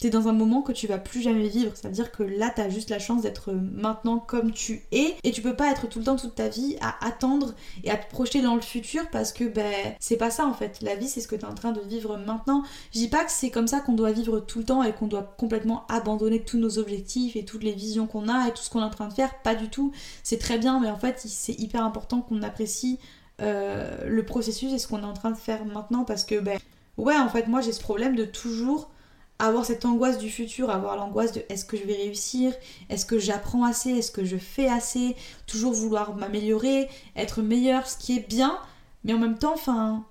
t'es 0.02 0.10
dans 0.10 0.26
un 0.26 0.32
moment 0.32 0.62
que 0.62 0.72
tu 0.72 0.88
vas 0.88 0.98
plus 0.98 1.22
jamais 1.22 1.46
vivre. 1.46 1.70
C'est-à-dire 1.76 2.10
que 2.10 2.24
là, 2.24 2.52
t'as 2.54 2.68
juste 2.68 2.90
la 2.90 2.98
chance 2.98 3.22
d'être 3.22 3.52
maintenant 3.52 4.18
comme 4.18 4.50
tu 4.50 4.82
es. 4.90 5.14
Et 5.22 5.30
tu 5.30 5.42
peux 5.42 5.54
pas 5.54 5.70
être 5.70 5.88
tout 5.88 6.00
le 6.00 6.04
temps, 6.04 6.16
toute 6.16 6.34
ta 6.34 6.48
vie, 6.48 6.76
à 6.80 7.06
attendre 7.06 7.54
et 7.84 7.90
à 7.90 7.96
te 7.96 8.10
projeter 8.10 8.42
dans 8.42 8.56
le 8.56 8.62
futur 8.62 9.08
parce 9.12 9.32
que 9.32 9.44
ben, 9.44 9.94
c'est 10.00 10.16
pas 10.16 10.30
ça 10.30 10.44
en 10.44 10.54
fait. 10.54 10.80
La 10.82 10.96
vie, 10.96 11.08
c'est 11.08 11.20
ce 11.20 11.28
que 11.28 11.36
t'es 11.36 11.44
en 11.44 11.54
train 11.54 11.70
de 11.70 11.80
vivre 11.80 12.16
maintenant. 12.16 12.64
Je 12.92 12.98
dis 12.98 13.06
pas 13.06 13.24
que 13.24 13.30
c'est 13.30 13.50
comme 13.50 13.68
ça 13.68 13.78
qu'on 13.78 13.92
doit 13.92 14.10
vivre 14.10 14.40
tout 14.40 14.58
le 14.58 14.64
temps 14.64 14.82
et 14.82 14.92
qu'on 14.92 15.06
doit 15.06 15.36
complètement 15.38 15.86
abandonner 15.88 16.42
tous 16.42 16.58
nos 16.58 16.78
objectifs 16.78 17.36
et 17.36 17.44
toutes 17.44 17.62
les 17.62 17.72
visions 17.72 18.08
qu'on 18.08 18.28
a 18.28 18.48
et 18.48 18.50
tout 18.50 18.62
ce 18.62 18.70
qu'on 18.70 18.80
est 18.80 18.84
en 18.84 18.90
train 18.90 19.06
de 19.06 19.14
faire. 19.14 19.40
Pas 19.42 19.54
du 19.54 19.68
tout. 19.68 19.92
C'est 20.24 20.38
très 20.38 20.58
bien, 20.58 20.80
mais 20.80 20.90
en 20.90 20.98
fait, 20.98 21.22
c'est 21.24 21.54
hyper 21.60 21.84
important 21.84 22.22
qu'on 22.22 22.42
apprécie 22.42 22.98
euh, 23.40 24.08
le 24.08 24.24
processus 24.24 24.72
et 24.72 24.80
ce 24.80 24.88
qu'on 24.88 25.02
est 25.02 25.06
en 25.06 25.14
train 25.14 25.30
de 25.30 25.38
faire 25.38 25.64
maintenant 25.64 26.02
parce 26.02 26.24
que, 26.24 26.40
ben, 26.40 26.58
ouais, 26.96 27.16
en 27.16 27.28
fait, 27.28 27.46
moi, 27.46 27.60
j'ai 27.60 27.72
ce 27.72 27.80
problème 27.80 28.16
de 28.16 28.24
toujours 28.24 28.91
avoir 29.38 29.64
cette 29.64 29.84
angoisse 29.84 30.18
du 30.18 30.30
futur, 30.30 30.70
avoir 30.70 30.96
l'angoisse 30.96 31.32
de 31.32 31.42
est-ce 31.48 31.64
que 31.64 31.76
je 31.76 31.84
vais 31.84 31.96
réussir, 31.96 32.52
est-ce 32.88 33.04
que 33.04 33.18
j'apprends 33.18 33.64
assez, 33.64 33.90
est-ce 33.90 34.12
que 34.12 34.24
je 34.24 34.36
fais 34.36 34.68
assez, 34.68 35.16
toujours 35.46 35.72
vouloir 35.72 36.14
m'améliorer, 36.14 36.88
être 37.16 37.42
meilleur, 37.42 37.86
ce 37.86 37.96
qui 37.96 38.16
est 38.16 38.28
bien, 38.28 38.58
mais 39.04 39.12
en 39.12 39.18
même 39.18 39.38
temps, 39.38 39.54
enfin, 39.54 40.04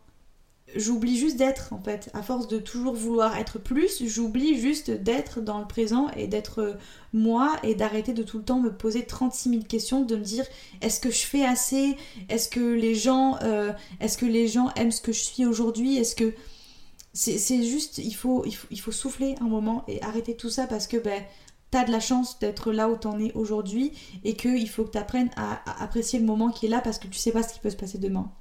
j'oublie 0.75 1.17
juste 1.17 1.37
d'être 1.37 1.73
en 1.73 1.81
fait. 1.81 2.09
À 2.13 2.21
force 2.21 2.47
de 2.47 2.57
toujours 2.57 2.93
vouloir 2.93 3.37
être 3.37 3.59
plus, 3.59 4.03
j'oublie 4.05 4.59
juste 4.59 4.91
d'être 4.91 5.41
dans 5.41 5.59
le 5.59 5.67
présent 5.67 6.09
et 6.15 6.27
d'être 6.27 6.77
moi 7.13 7.55
et 7.63 7.75
d'arrêter 7.75 8.13
de 8.13 8.23
tout 8.23 8.37
le 8.37 8.43
temps 8.43 8.59
me 8.59 8.71
poser 8.71 9.05
36 9.05 9.49
000 9.49 9.61
questions, 9.63 10.01
de 10.01 10.15
me 10.15 10.23
dire 10.23 10.45
est-ce 10.81 10.99
que 10.99 11.11
je 11.11 11.21
fais 11.21 11.45
assez, 11.45 11.95
est-ce 12.29 12.49
que 12.49 12.59
les 12.59 12.95
gens, 12.95 13.37
euh, 13.43 13.71
est-ce 13.99 14.17
que 14.17 14.25
les 14.25 14.47
gens 14.47 14.69
aiment 14.75 14.91
ce 14.91 15.01
que 15.01 15.11
je 15.11 15.21
suis 15.21 15.45
aujourd'hui, 15.45 15.97
est-ce 15.97 16.15
que 16.15 16.33
c'est 17.13 17.63
juste, 17.63 17.97
il 17.97 18.13
faut, 18.13 18.43
il, 18.45 18.55
faut, 18.55 18.67
il 18.71 18.79
faut 18.79 18.91
souffler 18.91 19.35
un 19.41 19.47
moment 19.47 19.83
et 19.87 20.01
arrêter 20.01 20.35
tout 20.35 20.49
ça 20.49 20.67
parce 20.67 20.87
que 20.87 20.97
ben, 20.97 21.21
t'as 21.69 21.85
de 21.85 21.91
la 21.91 21.99
chance 21.99 22.39
d'être 22.39 22.71
là 22.71 22.89
où 22.89 22.95
t'en 22.95 23.19
es 23.19 23.33
aujourd'hui 23.33 23.91
et 24.23 24.35
qu'il 24.35 24.69
faut 24.69 24.85
que 24.85 24.91
t'apprennes 24.91 25.29
à, 25.35 25.61
à, 25.69 25.83
apprécier 25.83 26.19
le 26.19 26.25
moment 26.25 26.51
qui 26.51 26.67
est 26.67 26.69
là 26.69 26.81
parce 26.81 26.99
que 26.99 27.07
tu 27.07 27.17
sais 27.17 27.31
pas 27.31 27.43
ce 27.43 27.53
qui 27.53 27.59
peut 27.59 27.69
se 27.69 27.75
passer 27.75 27.97
demain. 27.97 28.31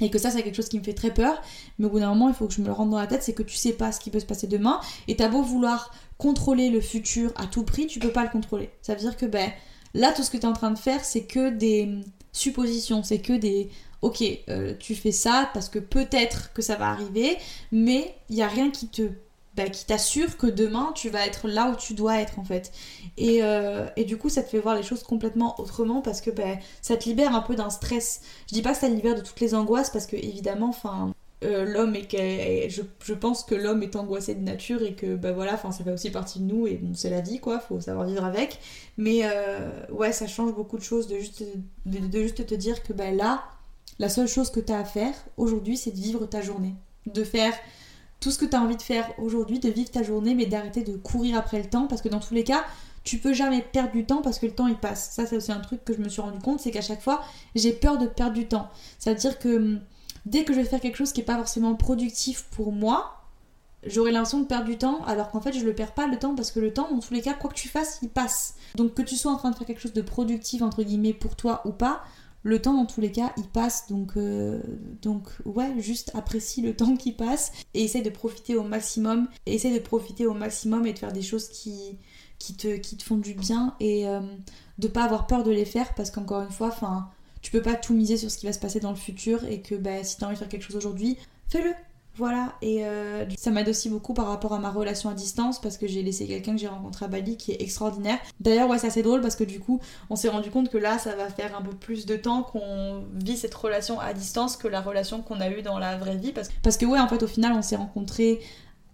Et 0.00 0.10
que 0.10 0.18
ça, 0.18 0.30
c'est 0.30 0.42
quelque 0.42 0.56
chose 0.56 0.68
qui 0.68 0.78
me 0.78 0.84
fait 0.84 0.94
très 0.94 1.14
peur, 1.14 1.40
mais 1.78 1.86
au 1.86 1.90
bout 1.90 2.00
d'un 2.00 2.08
moment, 2.08 2.28
il 2.28 2.34
faut 2.34 2.48
que 2.48 2.54
je 2.54 2.60
me 2.60 2.66
le 2.66 2.72
rende 2.72 2.90
dans 2.90 2.98
la 2.98 3.06
tête, 3.06 3.22
c'est 3.22 3.32
que 3.32 3.44
tu 3.44 3.56
sais 3.56 3.72
pas 3.72 3.92
ce 3.92 4.00
qui 4.00 4.10
peut 4.10 4.18
se 4.18 4.26
passer 4.26 4.48
demain, 4.48 4.80
et 5.06 5.14
t'as 5.16 5.28
beau 5.28 5.42
vouloir 5.42 5.92
contrôler 6.18 6.70
le 6.70 6.80
futur 6.80 7.32
à 7.36 7.46
tout 7.46 7.62
prix, 7.62 7.86
tu 7.86 8.00
peux 8.00 8.10
pas 8.10 8.24
le 8.24 8.30
contrôler. 8.30 8.70
Ça 8.82 8.94
veut 8.94 9.00
dire 9.00 9.16
que, 9.16 9.26
ben, 9.26 9.50
là, 9.94 10.12
tout 10.12 10.22
ce 10.22 10.30
que 10.30 10.36
tu 10.36 10.42
es 10.42 10.46
en 10.46 10.52
train 10.52 10.70
de 10.70 10.78
faire, 10.78 11.04
c'est 11.04 11.24
que 11.24 11.50
des, 11.50 11.88
suppositions, 12.34 13.02
c'est 13.02 13.20
que 13.20 13.32
des 13.32 13.70
ok, 14.02 14.22
euh, 14.50 14.74
tu 14.78 14.94
fais 14.94 15.12
ça 15.12 15.48
parce 15.54 15.70
que 15.70 15.78
peut-être 15.78 16.52
que 16.52 16.60
ça 16.60 16.74
va 16.76 16.90
arriver, 16.90 17.38
mais 17.72 18.14
il 18.28 18.36
n'y 18.36 18.42
a 18.42 18.48
rien 18.48 18.70
qui 18.70 18.88
te 18.88 19.08
bah, 19.56 19.68
qui 19.68 19.86
t'assure 19.86 20.36
que 20.36 20.48
demain 20.48 20.90
tu 20.96 21.10
vas 21.10 21.24
être 21.24 21.46
là 21.46 21.70
où 21.70 21.76
tu 21.76 21.94
dois 21.94 22.20
être 22.20 22.40
en 22.40 22.44
fait. 22.44 22.72
Et, 23.16 23.38
euh, 23.42 23.86
et, 23.96 24.04
du 24.04 24.18
coup 24.18 24.28
ça 24.28 24.42
te 24.42 24.48
fait 24.48 24.58
voir 24.58 24.74
les 24.74 24.82
choses 24.82 25.04
complètement 25.04 25.58
autrement 25.60 26.02
parce 26.02 26.20
que 26.20 26.30
bah, 26.30 26.58
ça 26.82 26.96
te 26.96 27.08
libère 27.08 27.34
un 27.34 27.40
peu 27.40 27.54
d'un 27.54 27.70
stress. 27.70 28.20
Je 28.48 28.54
dis 28.54 28.62
pas 28.62 28.72
que 28.72 28.78
ça 28.78 28.88
libère 28.88 29.14
de 29.14 29.20
toutes 29.20 29.40
les 29.40 29.54
angoisses 29.54 29.90
parce 29.90 30.06
que 30.06 30.16
évidemment, 30.16 30.68
enfin. 30.70 31.13
Euh, 31.44 31.64
l'homme 31.64 31.94
est, 31.94 32.68
je, 32.70 32.82
je, 33.04 33.14
pense 33.14 33.44
que 33.44 33.54
l'homme 33.54 33.82
est 33.82 33.96
angoissé 33.96 34.34
de 34.34 34.42
nature 34.42 34.82
et 34.82 34.94
que 34.94 35.14
bah 35.14 35.32
voilà 35.32 35.54
enfin 35.54 35.72
ça 35.72 35.84
fait 35.84 35.92
aussi 35.92 36.10
partie 36.10 36.40
de 36.40 36.44
nous 36.44 36.66
et 36.66 36.74
bon 36.74 36.94
c'est 36.94 37.10
la 37.10 37.20
vie 37.20 37.38
quoi 37.38 37.60
faut 37.60 37.80
savoir 37.80 38.06
vivre 38.06 38.24
avec 38.24 38.58
mais 38.96 39.22
ouais 39.90 40.12
ça 40.12 40.26
change 40.26 40.54
beaucoup 40.54 40.78
de 40.78 40.82
choses 40.82 41.06
de 41.06 41.18
juste 41.18 42.46
te 42.46 42.54
dire 42.54 42.82
que 42.82 42.92
bah 42.92 43.10
là 43.10 43.44
la 43.98 44.08
seule 44.08 44.28
chose 44.28 44.50
que 44.50 44.60
tu 44.60 44.72
as 44.72 44.78
à 44.78 44.84
faire 44.84 45.14
aujourd'hui, 45.36 45.76
c'est 45.76 45.92
de 45.92 45.96
vivre 45.96 46.26
ta 46.26 46.40
journée. 46.40 46.74
De 47.06 47.22
faire 47.22 47.54
tout 48.20 48.30
ce 48.30 48.38
que 48.38 48.44
tu 48.44 48.56
as 48.56 48.60
envie 48.60 48.76
de 48.76 48.82
faire 48.82 49.08
aujourd'hui, 49.18 49.60
de 49.60 49.68
vivre 49.68 49.90
ta 49.90 50.02
journée, 50.02 50.34
mais 50.34 50.46
d'arrêter 50.46 50.82
de 50.82 50.96
courir 50.96 51.36
après 51.36 51.58
le 51.58 51.68
temps, 51.68 51.86
parce 51.86 52.02
que 52.02 52.08
dans 52.08 52.20
tous 52.20 52.34
les 52.34 52.44
cas, 52.44 52.64
tu 53.04 53.18
peux 53.18 53.34
jamais 53.34 53.60
perdre 53.60 53.92
du 53.92 54.06
temps 54.06 54.22
parce 54.22 54.38
que 54.38 54.46
le 54.46 54.54
temps 54.54 54.66
il 54.66 54.76
passe. 54.76 55.10
Ça, 55.12 55.26
c'est 55.26 55.36
aussi 55.36 55.52
un 55.52 55.60
truc 55.60 55.84
que 55.84 55.92
je 55.92 55.98
me 55.98 56.08
suis 56.08 56.22
rendu 56.22 56.38
compte, 56.38 56.60
c'est 56.60 56.70
qu'à 56.70 56.80
chaque 56.80 57.02
fois, 57.02 57.22
j'ai 57.54 57.72
peur 57.72 57.98
de 57.98 58.06
perdre 58.06 58.32
du 58.32 58.46
temps. 58.48 58.68
C'est-à-dire 58.98 59.38
que 59.38 59.56
hum, 59.56 59.80
dès 60.26 60.44
que 60.44 60.52
je 60.52 60.60
vais 60.60 60.64
faire 60.64 60.80
quelque 60.80 60.96
chose 60.96 61.12
qui 61.12 61.20
n'est 61.20 61.26
pas 61.26 61.36
forcément 61.36 61.74
productif 61.74 62.44
pour 62.50 62.72
moi, 62.72 63.20
j'aurai 63.86 64.12
l'impression 64.12 64.40
de 64.40 64.46
perdre 64.46 64.66
du 64.66 64.78
temps, 64.78 65.04
alors 65.04 65.30
qu'en 65.30 65.40
fait, 65.40 65.52
je 65.52 65.64
le 65.64 65.74
perds 65.74 65.94
pas 65.94 66.06
le 66.06 66.18
temps 66.18 66.34
parce 66.34 66.50
que 66.50 66.60
le 66.60 66.72
temps, 66.72 66.90
dans 66.90 67.00
tous 67.00 67.14
les 67.14 67.22
cas, 67.22 67.34
quoi 67.34 67.50
que 67.50 67.54
tu 67.54 67.68
fasses, 67.68 67.98
il 68.02 68.08
passe. 68.08 68.54
Donc 68.76 68.94
que 68.94 69.02
tu 69.02 69.16
sois 69.16 69.32
en 69.32 69.36
train 69.36 69.50
de 69.50 69.56
faire 69.56 69.66
quelque 69.66 69.80
chose 69.80 69.92
de 69.92 70.02
productif, 70.02 70.62
entre 70.62 70.82
guillemets, 70.82 71.12
pour 71.12 71.36
toi 71.36 71.62
ou 71.64 71.72
pas, 71.72 72.02
le 72.44 72.60
temps 72.60 72.74
dans 72.74 72.86
tous 72.86 73.00
les 73.00 73.10
cas 73.10 73.32
il 73.36 73.48
passe. 73.48 73.88
Donc 73.88 74.16
euh, 74.16 74.60
donc 75.02 75.28
ouais 75.44 75.74
juste 75.78 76.12
apprécie 76.14 76.62
le 76.62 76.76
temps 76.76 76.96
qui 76.96 77.10
passe. 77.10 77.50
Et 77.74 77.82
essaie 77.84 78.02
de 78.02 78.10
profiter 78.10 78.54
au 78.54 78.62
maximum. 78.62 79.28
Essaie 79.46 79.74
de 79.74 79.82
profiter 79.82 80.26
au 80.26 80.34
maximum 80.34 80.86
et 80.86 80.92
de 80.92 80.98
faire 80.98 81.12
des 81.12 81.22
choses 81.22 81.48
qui 81.48 81.98
qui 82.38 82.54
te, 82.54 82.76
te 82.78 83.02
font 83.02 83.16
du 83.16 83.34
bien 83.34 83.74
et 83.80 84.06
euh, 84.06 84.20
de 84.78 84.88
pas 84.88 85.04
avoir 85.04 85.26
peur 85.26 85.44
de 85.44 85.50
les 85.50 85.64
faire 85.64 85.94
parce 85.94 86.10
qu'encore 86.10 86.42
une 86.42 86.50
fois 86.50 86.68
enfin 86.68 87.08
tu 87.44 87.50
peux 87.50 87.62
pas 87.62 87.74
tout 87.74 87.92
miser 87.92 88.16
sur 88.16 88.30
ce 88.30 88.38
qui 88.38 88.46
va 88.46 88.52
se 88.54 88.58
passer 88.58 88.80
dans 88.80 88.90
le 88.90 88.96
futur 88.96 89.44
et 89.44 89.60
que 89.60 89.74
bah, 89.74 90.02
si 90.02 90.16
t'as 90.16 90.26
envie 90.26 90.34
de 90.34 90.38
faire 90.38 90.48
quelque 90.48 90.64
chose 90.64 90.76
aujourd'hui 90.76 91.18
fais-le 91.48 91.72
voilà, 92.16 92.52
et 92.62 92.84
euh, 92.84 93.24
ça 93.36 93.50
m'aide 93.50 93.68
aussi 93.68 93.88
beaucoup 93.88 94.14
par 94.14 94.28
rapport 94.28 94.52
à 94.52 94.60
ma 94.60 94.70
relation 94.70 95.10
à 95.10 95.14
distance 95.14 95.60
parce 95.60 95.76
que 95.76 95.88
j'ai 95.88 96.00
laissé 96.00 96.28
quelqu'un 96.28 96.52
que 96.52 96.60
j'ai 96.60 96.68
rencontré 96.68 97.06
à 97.06 97.08
Bali 97.08 97.36
qui 97.36 97.50
est 97.50 97.60
extraordinaire. 97.60 98.18
D'ailleurs, 98.38 98.68
ouais, 98.70 98.78
c'est 98.78 98.86
assez 98.86 99.02
drôle 99.02 99.20
parce 99.20 99.34
que 99.34 99.42
du 99.42 99.58
coup, 99.58 99.80
on 100.10 100.14
s'est 100.14 100.28
rendu 100.28 100.48
compte 100.48 100.70
que 100.70 100.78
là, 100.78 100.98
ça 100.98 101.16
va 101.16 101.28
faire 101.28 101.58
un 101.58 101.62
peu 101.62 101.74
plus 101.74 102.06
de 102.06 102.14
temps 102.14 102.44
qu'on 102.44 103.02
vit 103.14 103.36
cette 103.36 103.54
relation 103.54 103.98
à 103.98 104.12
distance 104.12 104.56
que 104.56 104.68
la 104.68 104.80
relation 104.80 105.22
qu'on 105.22 105.40
a 105.40 105.50
eue 105.50 105.62
dans 105.62 105.80
la 105.80 105.96
vraie 105.96 106.16
vie. 106.16 106.30
Parce, 106.30 106.50
parce 106.62 106.76
que, 106.76 106.86
ouais, 106.86 107.00
en 107.00 107.08
fait, 107.08 107.24
au 107.24 107.26
final, 107.26 107.52
on 107.52 107.62
s'est 107.62 107.74
rencontrés 107.74 108.40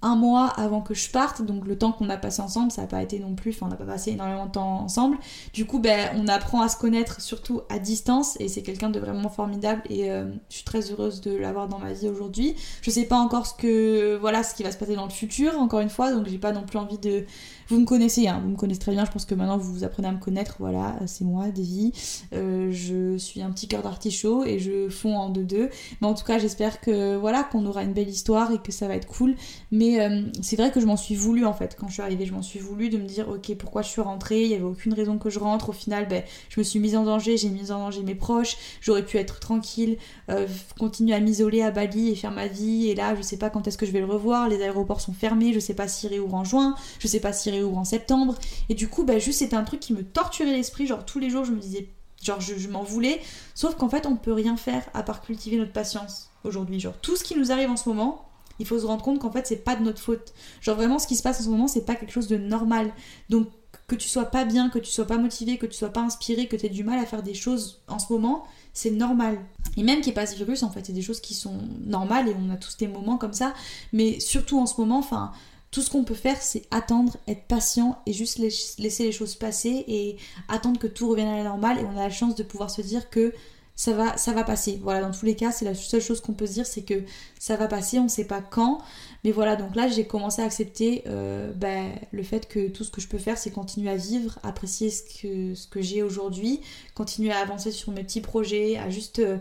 un 0.02 0.16
mois 0.16 0.47
avant 0.47 0.80
que 0.80 0.95
je 0.95 1.11
parte, 1.11 1.42
donc 1.42 1.66
le 1.66 1.76
temps 1.76 1.92
qu'on 1.92 2.09
a 2.09 2.16
passé 2.16 2.40
ensemble, 2.40 2.71
ça 2.71 2.83
n'a 2.83 2.88
pas 2.88 3.02
été 3.02 3.19
non 3.19 3.35
plus, 3.35 3.50
enfin 3.50 3.66
on 3.66 3.69
n'a 3.69 3.76
pas 3.76 3.85
passé 3.85 4.12
énormément 4.12 4.47
de 4.47 4.52
temps 4.52 4.80
ensemble. 4.80 5.19
Du 5.52 5.66
coup, 5.66 5.78
ben, 5.78 6.11
on 6.16 6.26
apprend 6.28 6.62
à 6.62 6.69
se 6.69 6.76
connaître 6.76 7.21
surtout 7.21 7.62
à 7.69 7.78
distance 7.78 8.37
et 8.40 8.49
c'est 8.49 8.62
quelqu'un 8.62 8.90
de 8.90 8.99
vraiment 8.99 9.28
formidable 9.28 9.83
et 9.90 10.11
euh, 10.11 10.30
je 10.49 10.57
suis 10.57 10.64
très 10.64 10.90
heureuse 10.90 11.21
de 11.21 11.37
l'avoir 11.37 11.69
dans 11.69 11.78
ma 11.78 11.92
vie 11.92 12.09
aujourd'hui. 12.09 12.57
Je 12.83 12.90
sais 12.90 13.04
pas 13.04 13.16
encore 13.16 13.47
ce 13.47 13.54
que 13.54 14.16
voilà 14.16 14.42
ce 14.42 14.54
qui 14.54 14.62
va 14.62 14.73
se 14.73 14.78
passer 14.78 14.97
dans 14.97 15.04
le 15.04 15.11
futur, 15.11 15.59
encore 15.59 15.80
une 15.80 15.90
fois, 15.90 16.12
donc 16.12 16.26
j'ai 16.28 16.38
pas 16.38 16.52
non 16.52 16.62
plus 16.62 16.78
envie 16.78 16.99
de 16.99 17.25
vous 17.71 17.81
me 17.81 17.87
connaissez, 17.87 18.27
hein, 18.27 18.41
vous 18.43 18.50
me 18.50 18.57
connaissez 18.57 18.81
très 18.81 18.93
bien, 18.93 19.05
je 19.05 19.12
pense 19.12 19.25
que 19.25 19.35
maintenant 19.35 19.57
vous 19.57 19.73
vous 19.73 19.85
apprenez 19.85 20.09
à 20.09 20.12
me 20.12 20.19
connaître, 20.19 20.57
voilà, 20.59 20.99
c'est 21.07 21.25
moi, 21.25 21.49
Davy. 21.49 21.93
Euh, 22.35 22.71
je 22.73 23.17
suis 23.17 23.43
un 23.43 23.50
petit 23.53 23.69
cœur 23.69 23.83
d'artichaut 23.83 24.45
et 24.45 24.59
je 24.59 24.89
fonds 24.89 25.17
en 25.17 25.29
deux-deux. 25.29 25.71
Mais 26.00 26.09
en 26.09 26.15
tout 26.15 26.25
cas, 26.25 26.39
j'espère 26.39 26.81
que 26.81 27.17
voilà, 27.17 27.45
qu'on 27.45 27.65
aura 27.67 27.85
une 27.85 27.93
belle 27.93 28.09
histoire 28.09 28.50
et 28.53 28.59
que 28.59 28.73
ça 28.73 28.89
va 28.89 28.97
être 28.97 29.07
cool. 29.07 29.37
Mais 29.71 30.00
euh, 30.00 30.23
c'est 30.43 30.57
vrai 30.57 30.73
que 30.73 30.81
je 30.81 30.87
m'en 30.87 30.97
suis 30.97 31.15
voulu 31.15 31.47
en 31.47 31.53
fait, 31.53 31.77
quand 31.79 31.87
je 31.87 31.95
suis 31.95 32.03
arrivée, 32.03 32.27
je 32.27 32.33
m'en 32.33 32.43
suis 32.43 32.59
voulu 32.59 32.89
de 32.89 32.99
me 32.99 33.05
dire, 33.05 33.29
ok, 33.29 33.55
pourquoi 33.57 33.83
je 33.83 33.89
suis 33.89 34.00
rentrée, 34.00 34.43
il 34.43 34.49
n'y 34.49 34.55
avait 34.55 34.65
aucune 34.65 34.93
raison 34.93 35.17
que 35.17 35.31
je 35.31 35.39
rentre. 35.39 35.69
Au 35.69 35.73
final, 35.73 36.09
ben, 36.09 36.25
je 36.49 36.59
me 36.59 36.65
suis 36.65 36.81
mise 36.81 36.97
en 36.97 37.05
danger, 37.05 37.37
j'ai 37.37 37.50
mis 37.50 37.71
en 37.71 37.79
danger 37.79 38.03
mes 38.03 38.17
proches, 38.17 38.57
j'aurais 38.81 39.05
pu 39.05 39.17
être 39.17 39.39
tranquille, 39.39 39.97
euh, 40.29 40.49
continuer 40.77 41.15
à 41.15 41.21
m'isoler 41.21 41.62
à 41.62 41.71
Bali 41.71 42.11
et 42.11 42.17
faire 42.17 42.33
ma 42.33 42.49
vie. 42.49 42.89
Et 42.89 42.97
là, 42.97 43.15
je 43.15 43.23
sais 43.23 43.37
pas 43.37 43.49
quand 43.49 43.69
est-ce 43.69 43.79
que 43.79 43.87
je 43.87 43.93
vais 43.93 44.00
le 44.00 44.07
revoir, 44.07 44.49
les 44.49 44.61
aéroports 44.61 45.00
sont 45.00 45.12
fermés, 45.12 45.53
je 45.53 45.61
sais 45.61 45.75
pas 45.75 45.87
s'il 45.87 46.11
réouvre 46.11 46.35
en 46.35 46.43
juin, 46.43 46.75
je 46.99 47.07
sais 47.07 47.21
pas 47.21 47.33
s'il 47.33 47.60
ou 47.62 47.76
en 47.76 47.85
septembre. 47.85 48.37
Et 48.69 48.75
du 48.75 48.88
coup, 48.88 49.05
bah, 49.05 49.19
juste 49.19 49.40
c'était 49.40 49.57
un 49.57 49.64
truc 49.64 49.81
qui 49.81 49.93
me 49.93 50.02
torturait 50.02 50.52
l'esprit. 50.52 50.87
Genre 50.87 51.05
tous 51.05 51.19
les 51.19 51.31
jours, 51.31 51.45
je 51.45 51.52
me 51.52 51.59
disais, 51.59 51.88
genre 52.23 52.40
je, 52.40 52.69
m'en 52.69 52.83
voulais. 52.83 53.21
Sauf 53.55 53.76
qu'en 53.76 53.88
fait, 53.88 54.07
on 54.07 54.17
peut 54.17 54.33
rien 54.33 54.57
faire 54.57 54.85
à 54.95 55.02
part 55.02 55.23
cultiver 55.23 55.57
notre 55.57 55.73
patience 55.73 56.31
aujourd'hui. 56.45 56.81
Genre 56.81 56.97
tout 57.00 57.17
ce 57.17 57.25
qui 57.25 57.37
nous 57.37 57.52
arrive 57.52 57.71
en 57.71 57.76
ce 57.76 57.88
moment, 57.88 58.26
il 58.59 58.67
faut 58.67 58.79
se 58.79 58.87
rendre 58.87 59.02
compte 59.02 59.19
qu'en 59.21 59.31
fait, 59.31 59.47
c'est 59.47 59.64
pas 59.64 59.76
de 59.76 59.83
notre 59.83 60.00
faute. 60.00 60.33
Genre 60.61 60.76
vraiment, 60.76 60.99
ce 60.99 61.07
qui 61.07 61.17
se 61.17 61.23
passe 61.23 61.40
en 61.40 61.45
ce 61.45 61.49
moment, 61.49 61.69
c'est 61.69 61.87
pas 61.87 61.95
quelque 61.95 62.12
chose 62.12 62.29
de 62.29 62.37
normal. 62.37 62.93
Donc 63.29 63.49
que 63.90 63.97
tu 63.97 64.09
sois 64.09 64.26
pas 64.26 64.45
bien, 64.45 64.69
que 64.69 64.79
tu 64.79 64.90
sois 64.90 65.07
pas 65.07 65.19
motivé, 65.19 65.59
que 65.59 65.67
tu 65.67 65.75
sois 65.75 65.88
pas 65.88 66.00
inspiré, 66.00 66.47
que 66.47 66.55
tu 66.55 66.67
aies 66.67 66.71
du 66.71 66.85
mal 66.85 66.99
à 67.00 67.07
faire 67.07 67.25
des 67.25 67.35
choses 67.35 67.81
en 67.88 67.99
ce 67.99 68.12
moment, 68.12 68.45
c'est 68.73 68.93
normal. 68.93 69.38
Et 69.76 69.83
même 69.83 69.97
qu'il 69.97 70.07
n'y 70.07 70.11
ait 70.11 70.14
pas 70.14 70.26
ce 70.26 70.37
virus, 70.37 70.62
en 70.62 70.71
fait, 70.71 70.87
c'est 70.87 70.93
des 70.93 71.02
choses 71.02 71.21
qui 71.21 71.35
sont 71.35 71.59
normales 71.85 72.29
et 72.29 72.37
on 72.38 72.50
a 72.50 72.57
tous 72.57 72.76
des 72.76 72.87
moments 72.87 73.17
comme 73.17 73.33
ça. 73.33 73.52
Mais 73.93 74.21
surtout 74.21 74.61
en 74.61 74.67
ce 74.67 74.81
moment, 74.81 74.99
enfin, 74.99 75.33
tout 75.71 75.83
ce 75.83 75.91
qu'on 75.91 76.05
peut 76.05 76.15
faire, 76.15 76.41
c'est 76.41 76.62
attendre, 76.71 77.17
être 77.29 77.45
patient 77.47 78.00
et 78.07 78.12
juste 78.12 78.39
laisser 78.39 79.05
les 79.05 79.12
choses 79.12 79.37
passer 79.37 79.85
et 79.87 80.17
attendre 80.49 80.81
que 80.81 80.89
tout 80.89 81.09
revienne 81.09 81.29
à 81.29 81.37
la 81.37 81.45
normale. 81.45 81.79
Et 81.79 81.85
on 81.85 81.97
a 81.97 82.03
la 82.03 82.11
chance 82.11 82.35
de 82.35 82.43
pouvoir 82.43 82.71
se 82.71 82.83
dire 82.83 83.09
que 83.09 83.33
ça 83.77 83.93
va, 83.93 84.17
ça 84.17 84.33
va 84.33 84.45
passer. 84.45 84.79
Voilà, 84.83 85.00
dans 85.00 85.11
tous 85.11 85.25
les 85.25 85.37
cas, 85.37 85.53
c'est 85.53 85.65
la 85.65 85.75
seule 85.75 86.03
chose 86.03 86.21
qu'on 86.21 86.35
peut 86.35 86.47
se 86.47 86.53
dire, 86.53 86.67
c'est 86.67 86.83
que 86.83 87.03
ça 87.39 87.57
va 87.57 87.67
passer, 87.69 87.99
on 87.99 88.05
ne 88.05 88.09
sait 88.09 88.27
pas 88.27 88.43
quand. 88.43 88.83
Mais 89.25 89.31
voilà, 89.31 89.57
donc 89.57 89.75
là, 89.77 89.89
j'ai 89.89 90.07
commencé 90.07 90.43
à 90.43 90.45
accepter 90.45 91.03
euh, 91.07 91.53
ben, 91.53 91.93
le 92.11 92.23
fait 92.23 92.47
que 92.49 92.69
tout 92.69 92.85
ce 92.85 92.91
que 92.91 93.00
je 93.00 93.09
peux 93.09 93.19
faire, 93.19 93.39
c'est 93.39 93.50
continuer 93.50 93.91
à 93.91 93.97
vivre, 93.97 94.39
apprécier 94.43 94.91
ce 94.91 95.03
que, 95.03 95.55
ce 95.55 95.67
que 95.67 95.81
j'ai 95.81 96.03
aujourd'hui, 96.03 96.61
continuer 96.95 97.33
à 97.33 97.39
avancer 97.39 97.71
sur 97.71 97.93
mes 97.93 98.03
petits 98.03 98.21
projets, 98.21 98.77
à 98.77 98.91
juste... 98.91 99.21
Euh, 99.21 99.39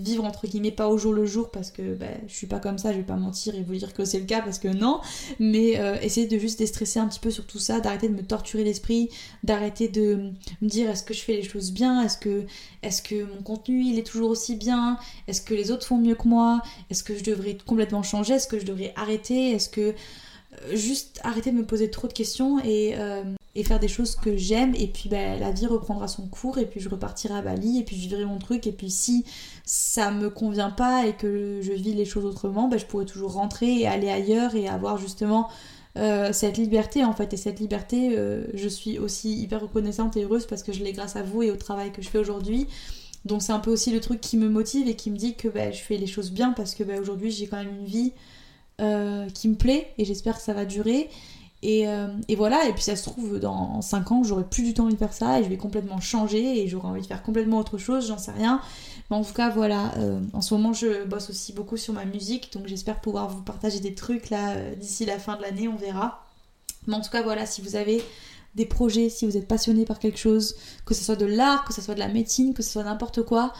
vivre 0.00 0.24
entre 0.24 0.46
guillemets 0.46 0.70
pas 0.70 0.88
au 0.88 0.98
jour 0.98 1.12
le 1.12 1.26
jour 1.26 1.50
parce 1.50 1.70
que 1.70 1.94
bah, 1.94 2.06
je 2.26 2.34
suis 2.34 2.46
pas 2.46 2.58
comme 2.58 2.78
ça, 2.78 2.92
je 2.92 2.98
vais 2.98 3.04
pas 3.04 3.16
mentir 3.16 3.54
et 3.54 3.62
vous 3.62 3.74
dire 3.74 3.94
que 3.94 4.04
c'est 4.04 4.18
le 4.18 4.26
cas 4.26 4.40
parce 4.40 4.58
que 4.58 4.68
non, 4.68 5.00
mais 5.38 5.78
euh, 5.78 5.96
essayer 6.00 6.26
de 6.26 6.38
juste 6.38 6.58
déstresser 6.58 6.98
un 6.98 7.08
petit 7.08 7.20
peu 7.20 7.30
sur 7.30 7.46
tout 7.46 7.58
ça, 7.58 7.80
d'arrêter 7.80 8.08
de 8.08 8.14
me 8.14 8.22
torturer 8.22 8.64
l'esprit, 8.64 9.10
d'arrêter 9.44 9.88
de 9.88 10.30
me 10.60 10.68
dire 10.68 10.90
est-ce 10.90 11.02
que 11.02 11.14
je 11.14 11.20
fais 11.20 11.34
les 11.34 11.42
choses 11.42 11.72
bien, 11.72 12.02
est-ce 12.02 12.18
que 12.18 12.44
est-ce 12.82 13.02
que 13.02 13.24
mon 13.24 13.42
contenu 13.42 13.82
il 13.84 13.98
est 13.98 14.06
toujours 14.06 14.30
aussi 14.30 14.56
bien, 14.56 14.98
est-ce 15.28 15.40
que 15.40 15.54
les 15.54 15.70
autres 15.70 15.86
font 15.86 15.98
mieux 15.98 16.14
que 16.14 16.28
moi, 16.28 16.62
est-ce 16.90 17.04
que 17.04 17.16
je 17.16 17.24
devrais 17.24 17.56
complètement 17.66 18.02
changer, 18.02 18.34
est-ce 18.34 18.48
que 18.48 18.58
je 18.58 18.66
devrais 18.66 18.92
arrêter, 18.96 19.52
est-ce 19.52 19.68
que 19.68 19.94
euh, 20.52 20.74
juste 20.76 21.20
arrêter 21.22 21.52
de 21.52 21.56
me 21.56 21.64
poser 21.64 21.90
trop 21.90 22.08
de 22.08 22.12
questions 22.12 22.58
et 22.64 22.94
euh, 22.96 23.22
et 23.56 23.64
faire 23.64 23.80
des 23.80 23.88
choses 23.88 24.14
que 24.14 24.36
j'aime 24.36 24.74
et 24.76 24.86
puis 24.86 25.08
bah, 25.08 25.36
la 25.36 25.50
vie 25.50 25.66
reprendra 25.66 26.06
son 26.06 26.28
cours 26.28 26.58
et 26.58 26.66
puis 26.66 26.78
je 26.78 26.88
repartirai 26.88 27.34
à 27.34 27.42
Bali 27.42 27.80
et 27.80 27.82
puis 27.82 27.96
je 27.96 28.02
vivrai 28.02 28.24
mon 28.24 28.38
truc 28.38 28.66
et 28.66 28.72
puis 28.72 28.90
si 28.90 29.24
ça 29.64 30.12
me 30.12 30.30
convient 30.30 30.70
pas 30.70 31.06
et 31.06 31.14
que 31.14 31.60
je 31.60 31.72
vis 31.72 31.94
les 31.94 32.04
choses 32.04 32.24
autrement 32.24 32.68
bah, 32.68 32.76
je 32.76 32.86
pourrais 32.86 33.06
toujours 33.06 33.32
rentrer 33.32 33.80
et 33.80 33.86
aller 33.88 34.08
ailleurs 34.08 34.54
et 34.54 34.68
avoir 34.68 34.98
justement 34.98 35.48
euh, 35.98 36.32
cette 36.32 36.56
liberté 36.56 37.04
en 37.04 37.12
fait. 37.12 37.34
Et 37.34 37.36
cette 37.36 37.58
liberté 37.58 38.16
euh, 38.16 38.44
je 38.54 38.68
suis 38.68 38.98
aussi 38.98 39.42
hyper 39.42 39.60
reconnaissante 39.60 40.16
et 40.16 40.22
heureuse 40.22 40.46
parce 40.46 40.62
que 40.62 40.72
je 40.72 40.84
l'ai 40.84 40.92
grâce 40.92 41.16
à 41.16 41.22
vous 41.22 41.42
et 41.42 41.50
au 41.50 41.56
travail 41.56 41.90
que 41.90 42.02
je 42.02 42.08
fais 42.08 42.18
aujourd'hui. 42.18 42.68
Donc 43.24 43.42
c'est 43.42 43.52
un 43.52 43.58
peu 43.58 43.70
aussi 43.72 43.90
le 43.90 44.00
truc 44.00 44.20
qui 44.20 44.36
me 44.36 44.48
motive 44.48 44.88
et 44.88 44.94
qui 44.94 45.10
me 45.10 45.16
dit 45.16 45.34
que 45.34 45.48
bah, 45.48 45.72
je 45.72 45.80
fais 45.80 45.96
les 45.96 46.06
choses 46.06 46.30
bien 46.30 46.52
parce 46.52 46.76
que 46.76 46.84
aujourd'hui 47.00 47.32
j'ai 47.32 47.48
quand 47.48 47.58
même 47.58 47.80
une 47.80 47.84
vie 47.84 48.12
euh, 48.80 49.28
qui 49.30 49.48
me 49.48 49.56
plaît 49.56 49.92
et 49.98 50.04
j'espère 50.04 50.36
que 50.36 50.42
ça 50.42 50.54
va 50.54 50.64
durer 50.64 51.10
euh, 51.62 52.08
et, 52.28 52.36
voilà, 52.36 52.66
et 52.68 52.72
puis 52.72 52.82
ça 52.82 52.96
se 52.96 53.04
trouve, 53.08 53.38
dans 53.38 53.82
5 53.82 54.12
ans, 54.12 54.22
j'aurai 54.22 54.44
plus 54.44 54.62
du 54.62 54.74
temps 54.74 54.84
envie 54.84 54.94
de 54.94 54.98
faire 54.98 55.12
ça 55.12 55.40
et 55.40 55.44
je 55.44 55.48
vais 55.48 55.58
complètement 55.58 56.00
changer 56.00 56.62
et 56.62 56.68
j'aurai 56.68 56.88
envie 56.88 57.02
de 57.02 57.06
faire 57.06 57.22
complètement 57.22 57.58
autre 57.58 57.76
chose, 57.76 58.08
j'en 58.08 58.18
sais 58.18 58.32
rien. 58.32 58.60
Mais 59.10 59.16
en 59.16 59.24
tout 59.24 59.34
cas, 59.34 59.50
voilà, 59.50 59.92
euh, 59.98 60.20
en 60.32 60.40
ce 60.40 60.54
moment, 60.54 60.72
je 60.72 61.04
bosse 61.04 61.28
aussi 61.28 61.52
beaucoup 61.52 61.76
sur 61.76 61.92
ma 61.92 62.04
musique, 62.04 62.52
donc 62.52 62.66
j'espère 62.66 63.00
pouvoir 63.00 63.28
vous 63.28 63.42
partager 63.42 63.80
des 63.80 63.94
trucs 63.94 64.30
là 64.30 64.52
euh, 64.52 64.74
d'ici 64.74 65.04
la 65.04 65.18
fin 65.18 65.36
de 65.36 65.42
l'année, 65.42 65.68
on 65.68 65.76
verra. 65.76 66.24
Mais 66.86 66.94
en 66.94 67.00
tout 67.02 67.10
cas, 67.10 67.22
voilà, 67.22 67.44
si 67.44 67.60
vous 67.60 67.76
avez 67.76 68.02
des 68.54 68.64
projets, 68.64 69.10
si 69.10 69.26
vous 69.26 69.36
êtes 69.36 69.46
passionné 69.46 69.84
par 69.84 69.98
quelque 69.98 70.18
chose, 70.18 70.56
que 70.86 70.94
ce 70.94 71.04
soit 71.04 71.16
de 71.16 71.26
l'art, 71.26 71.64
que 71.64 71.74
ce 71.74 71.82
soit 71.82 71.94
de 71.94 72.00
la 72.00 72.08
médecine, 72.08 72.54
que 72.54 72.62
ce 72.62 72.70
soit 72.70 72.84
n'importe 72.84 73.22
quoi, 73.22 73.52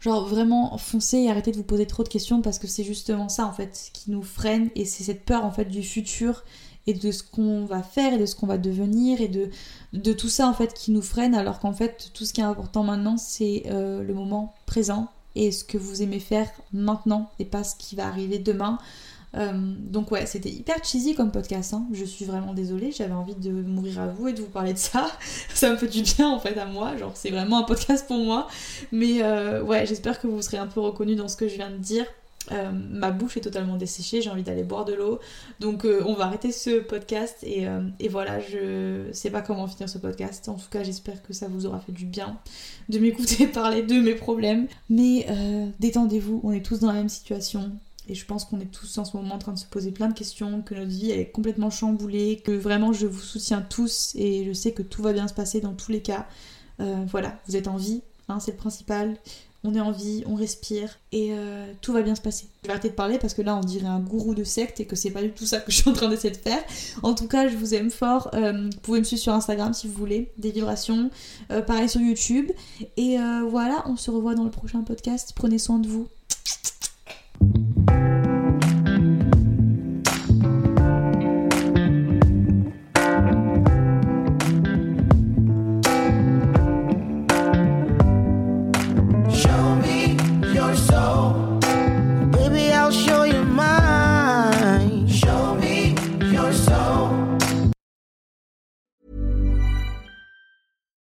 genre 0.00 0.26
vraiment 0.26 0.76
foncez 0.78 1.18
et 1.18 1.30
arrêtez 1.30 1.50
de 1.50 1.56
vous 1.56 1.62
poser 1.64 1.86
trop 1.86 2.02
de 2.02 2.08
questions 2.08 2.40
parce 2.42 2.58
que 2.58 2.66
c'est 2.66 2.82
justement 2.82 3.28
ça 3.28 3.46
en 3.46 3.52
fait 3.52 3.90
qui 3.92 4.10
nous 4.10 4.22
freine 4.22 4.70
et 4.74 4.84
c'est 4.84 5.04
cette 5.04 5.24
peur 5.24 5.44
en 5.44 5.52
fait 5.52 5.66
du 5.66 5.82
futur 5.82 6.42
et 6.86 6.94
de 6.94 7.10
ce 7.12 7.22
qu'on 7.22 7.64
va 7.64 7.82
faire 7.82 8.14
et 8.14 8.18
de 8.18 8.26
ce 8.26 8.34
qu'on 8.34 8.46
va 8.46 8.58
devenir 8.58 9.20
et 9.20 9.28
de, 9.28 9.50
de 9.92 10.12
tout 10.12 10.28
ça 10.28 10.48
en 10.48 10.54
fait 10.54 10.74
qui 10.74 10.90
nous 10.90 11.02
freine 11.02 11.34
alors 11.34 11.60
qu'en 11.60 11.72
fait 11.72 12.10
tout 12.14 12.24
ce 12.24 12.32
qui 12.32 12.40
est 12.40 12.44
important 12.44 12.82
maintenant 12.82 13.16
c'est 13.16 13.64
euh, 13.66 14.02
le 14.02 14.14
moment 14.14 14.54
présent 14.66 15.08
et 15.34 15.52
ce 15.52 15.64
que 15.64 15.78
vous 15.78 16.02
aimez 16.02 16.20
faire 16.20 16.48
maintenant 16.72 17.30
et 17.38 17.44
pas 17.44 17.64
ce 17.64 17.76
qui 17.76 17.94
va 17.94 18.06
arriver 18.06 18.38
demain. 18.38 18.78
donc 19.34 20.10
ouais, 20.10 20.26
c'était 20.26 20.50
hyper 20.50 20.84
cheesy 20.84 21.14
comme 21.14 21.30
podcast. 21.30 21.72
Hein. 21.72 21.86
Je 21.90 22.04
suis 22.04 22.26
vraiment 22.26 22.52
désolée. 22.52 22.92
J'avais 22.92 23.14
envie 23.14 23.34
de 23.34 23.50
mourir 23.50 24.00
à 24.00 24.08
vous 24.08 24.28
et 24.28 24.34
de 24.34 24.42
vous 24.42 24.50
parler 24.50 24.74
de 24.74 24.78
ça. 24.78 25.10
ça 25.54 25.70
me 25.70 25.76
fait 25.78 25.88
du 25.88 26.02
bien 26.02 26.28
en 26.28 26.38
fait 26.38 26.58
à 26.58 26.66
moi. 26.66 26.98
Genre 26.98 27.12
c'est 27.14 27.30
vraiment 27.30 27.60
un 27.60 27.62
podcast 27.62 28.06
pour 28.06 28.18
moi. 28.18 28.46
Mais 28.90 29.22
ouais, 29.62 29.86
j'espère 29.86 30.20
que 30.20 30.26
vous 30.26 30.42
serez 30.42 30.58
un 30.58 30.66
peu 30.66 30.80
reconnus 30.80 31.16
dans 31.16 31.28
ce 31.28 31.36
que 31.38 31.48
je 31.48 31.54
viens 31.54 31.70
de 31.70 31.78
dire. 31.78 32.04
Euh, 32.50 32.72
ma 32.72 33.12
bouche 33.12 33.36
est 33.36 33.40
totalement 33.40 33.76
desséchée, 33.76 34.20
j'ai 34.20 34.30
envie 34.30 34.42
d'aller 34.42 34.64
boire 34.64 34.84
de 34.84 34.94
l'eau. 34.94 35.20
Donc 35.60 35.84
euh, 35.84 36.02
on 36.06 36.14
va 36.14 36.24
arrêter 36.24 36.50
ce 36.50 36.80
podcast 36.80 37.38
et, 37.42 37.68
euh, 37.68 37.80
et, 38.00 38.08
voilà, 38.08 38.40
je 38.40 39.08
sais 39.12 39.30
pas 39.30 39.42
comment 39.42 39.66
finir 39.68 39.88
ce 39.88 39.98
podcast. 39.98 40.48
En 40.48 40.54
tout 40.54 40.68
cas, 40.70 40.82
j'espère 40.82 41.22
que 41.22 41.32
ça 41.32 41.48
vous 41.48 41.66
aura 41.66 41.80
fait 41.80 41.92
du 41.92 42.04
bien 42.04 42.38
de 42.88 42.98
m'écouter 42.98 43.46
parler 43.52 43.82
de 43.82 43.94
mes 44.00 44.14
problèmes. 44.14 44.66
Mais 44.90 45.26
détendez-vous, 45.78 46.40
on 46.42 46.52
est 46.52 46.64
tous 46.64 46.80
dans 46.80 46.88
la 46.88 46.94
même 46.94 47.08
situation. 47.08 47.72
Et 48.08 48.16
je 48.16 48.26
pense 48.26 48.44
qu'on 48.44 48.58
est 48.58 48.70
tous 48.70 48.98
en 48.98 49.04
ce 49.04 49.16
moment 49.16 49.36
en 49.36 49.38
train 49.38 49.52
de 49.52 49.58
se 49.58 49.66
poser 49.66 49.92
plein 49.92 50.08
de 50.08 50.14
questions, 50.14 50.62
que 50.62 50.74
notre 50.74 50.88
vie 50.88 51.12
est 51.12 51.30
complètement 51.30 51.70
chamboulée, 51.70 52.42
que 52.44 52.50
vraiment 52.50 52.92
je 52.92 53.06
vous 53.06 53.20
soutiens 53.20 53.62
tous 53.62 54.12
et 54.16 54.44
je 54.44 54.52
sais 54.52 54.72
que 54.72 54.82
tout 54.82 55.02
va 55.02 55.12
bien 55.12 55.28
se 55.28 55.34
passer 55.34 55.60
dans 55.60 55.74
tous 55.74 55.92
les 55.92 56.02
cas. 56.02 56.26
voilà, 57.06 57.38
vous 57.46 57.54
êtes 57.54 57.68
en 57.68 57.76
vie, 57.76 58.02
hein, 58.28 58.40
c'est 58.40 58.50
le 58.50 58.56
principal 58.56 59.16
on 59.64 59.74
est 59.74 59.80
en 59.80 59.92
vie, 59.92 60.24
on 60.26 60.34
respire 60.34 60.98
et 61.12 61.28
euh, 61.32 61.72
tout 61.80 61.92
va 61.92 62.02
bien 62.02 62.14
se 62.14 62.20
passer. 62.20 62.46
Je 62.62 62.66
vais 62.66 62.72
arrêter 62.72 62.88
de 62.88 62.94
parler 62.94 63.18
parce 63.18 63.34
que 63.34 63.42
là 63.42 63.56
on 63.56 63.60
dirait 63.60 63.86
un 63.86 64.00
gourou 64.00 64.34
de 64.34 64.44
secte 64.44 64.80
et 64.80 64.86
que 64.86 64.96
c'est 64.96 65.10
pas 65.10 65.22
du 65.22 65.30
tout 65.30 65.46
ça 65.46 65.60
que 65.60 65.70
je 65.70 65.76
suis 65.76 65.88
en 65.88 65.92
train 65.92 66.08
d'essayer 66.08 66.34
de 66.34 66.38
faire. 66.38 66.62
En 67.02 67.14
tout 67.14 67.28
cas, 67.28 67.48
je 67.48 67.56
vous 67.56 67.74
aime 67.74 67.90
fort. 67.90 68.30
Euh, 68.34 68.68
vous 68.72 68.80
pouvez 68.80 68.98
me 68.98 69.04
suivre 69.04 69.22
sur 69.22 69.32
Instagram 69.32 69.72
si 69.72 69.86
vous 69.86 69.94
voulez, 69.94 70.32
des 70.36 70.50
vibrations. 70.50 71.10
Euh, 71.50 71.62
pareil 71.62 71.88
sur 71.88 72.00
YouTube. 72.00 72.50
Et 72.96 73.16
voilà, 73.48 73.84
on 73.86 73.96
se 73.96 74.10
revoit 74.10 74.34
dans 74.34 74.44
le 74.44 74.50
prochain 74.50 74.82
podcast. 74.82 75.32
Prenez 75.34 75.58
soin 75.58 75.78
de 75.78 75.88
vous. 75.88 76.08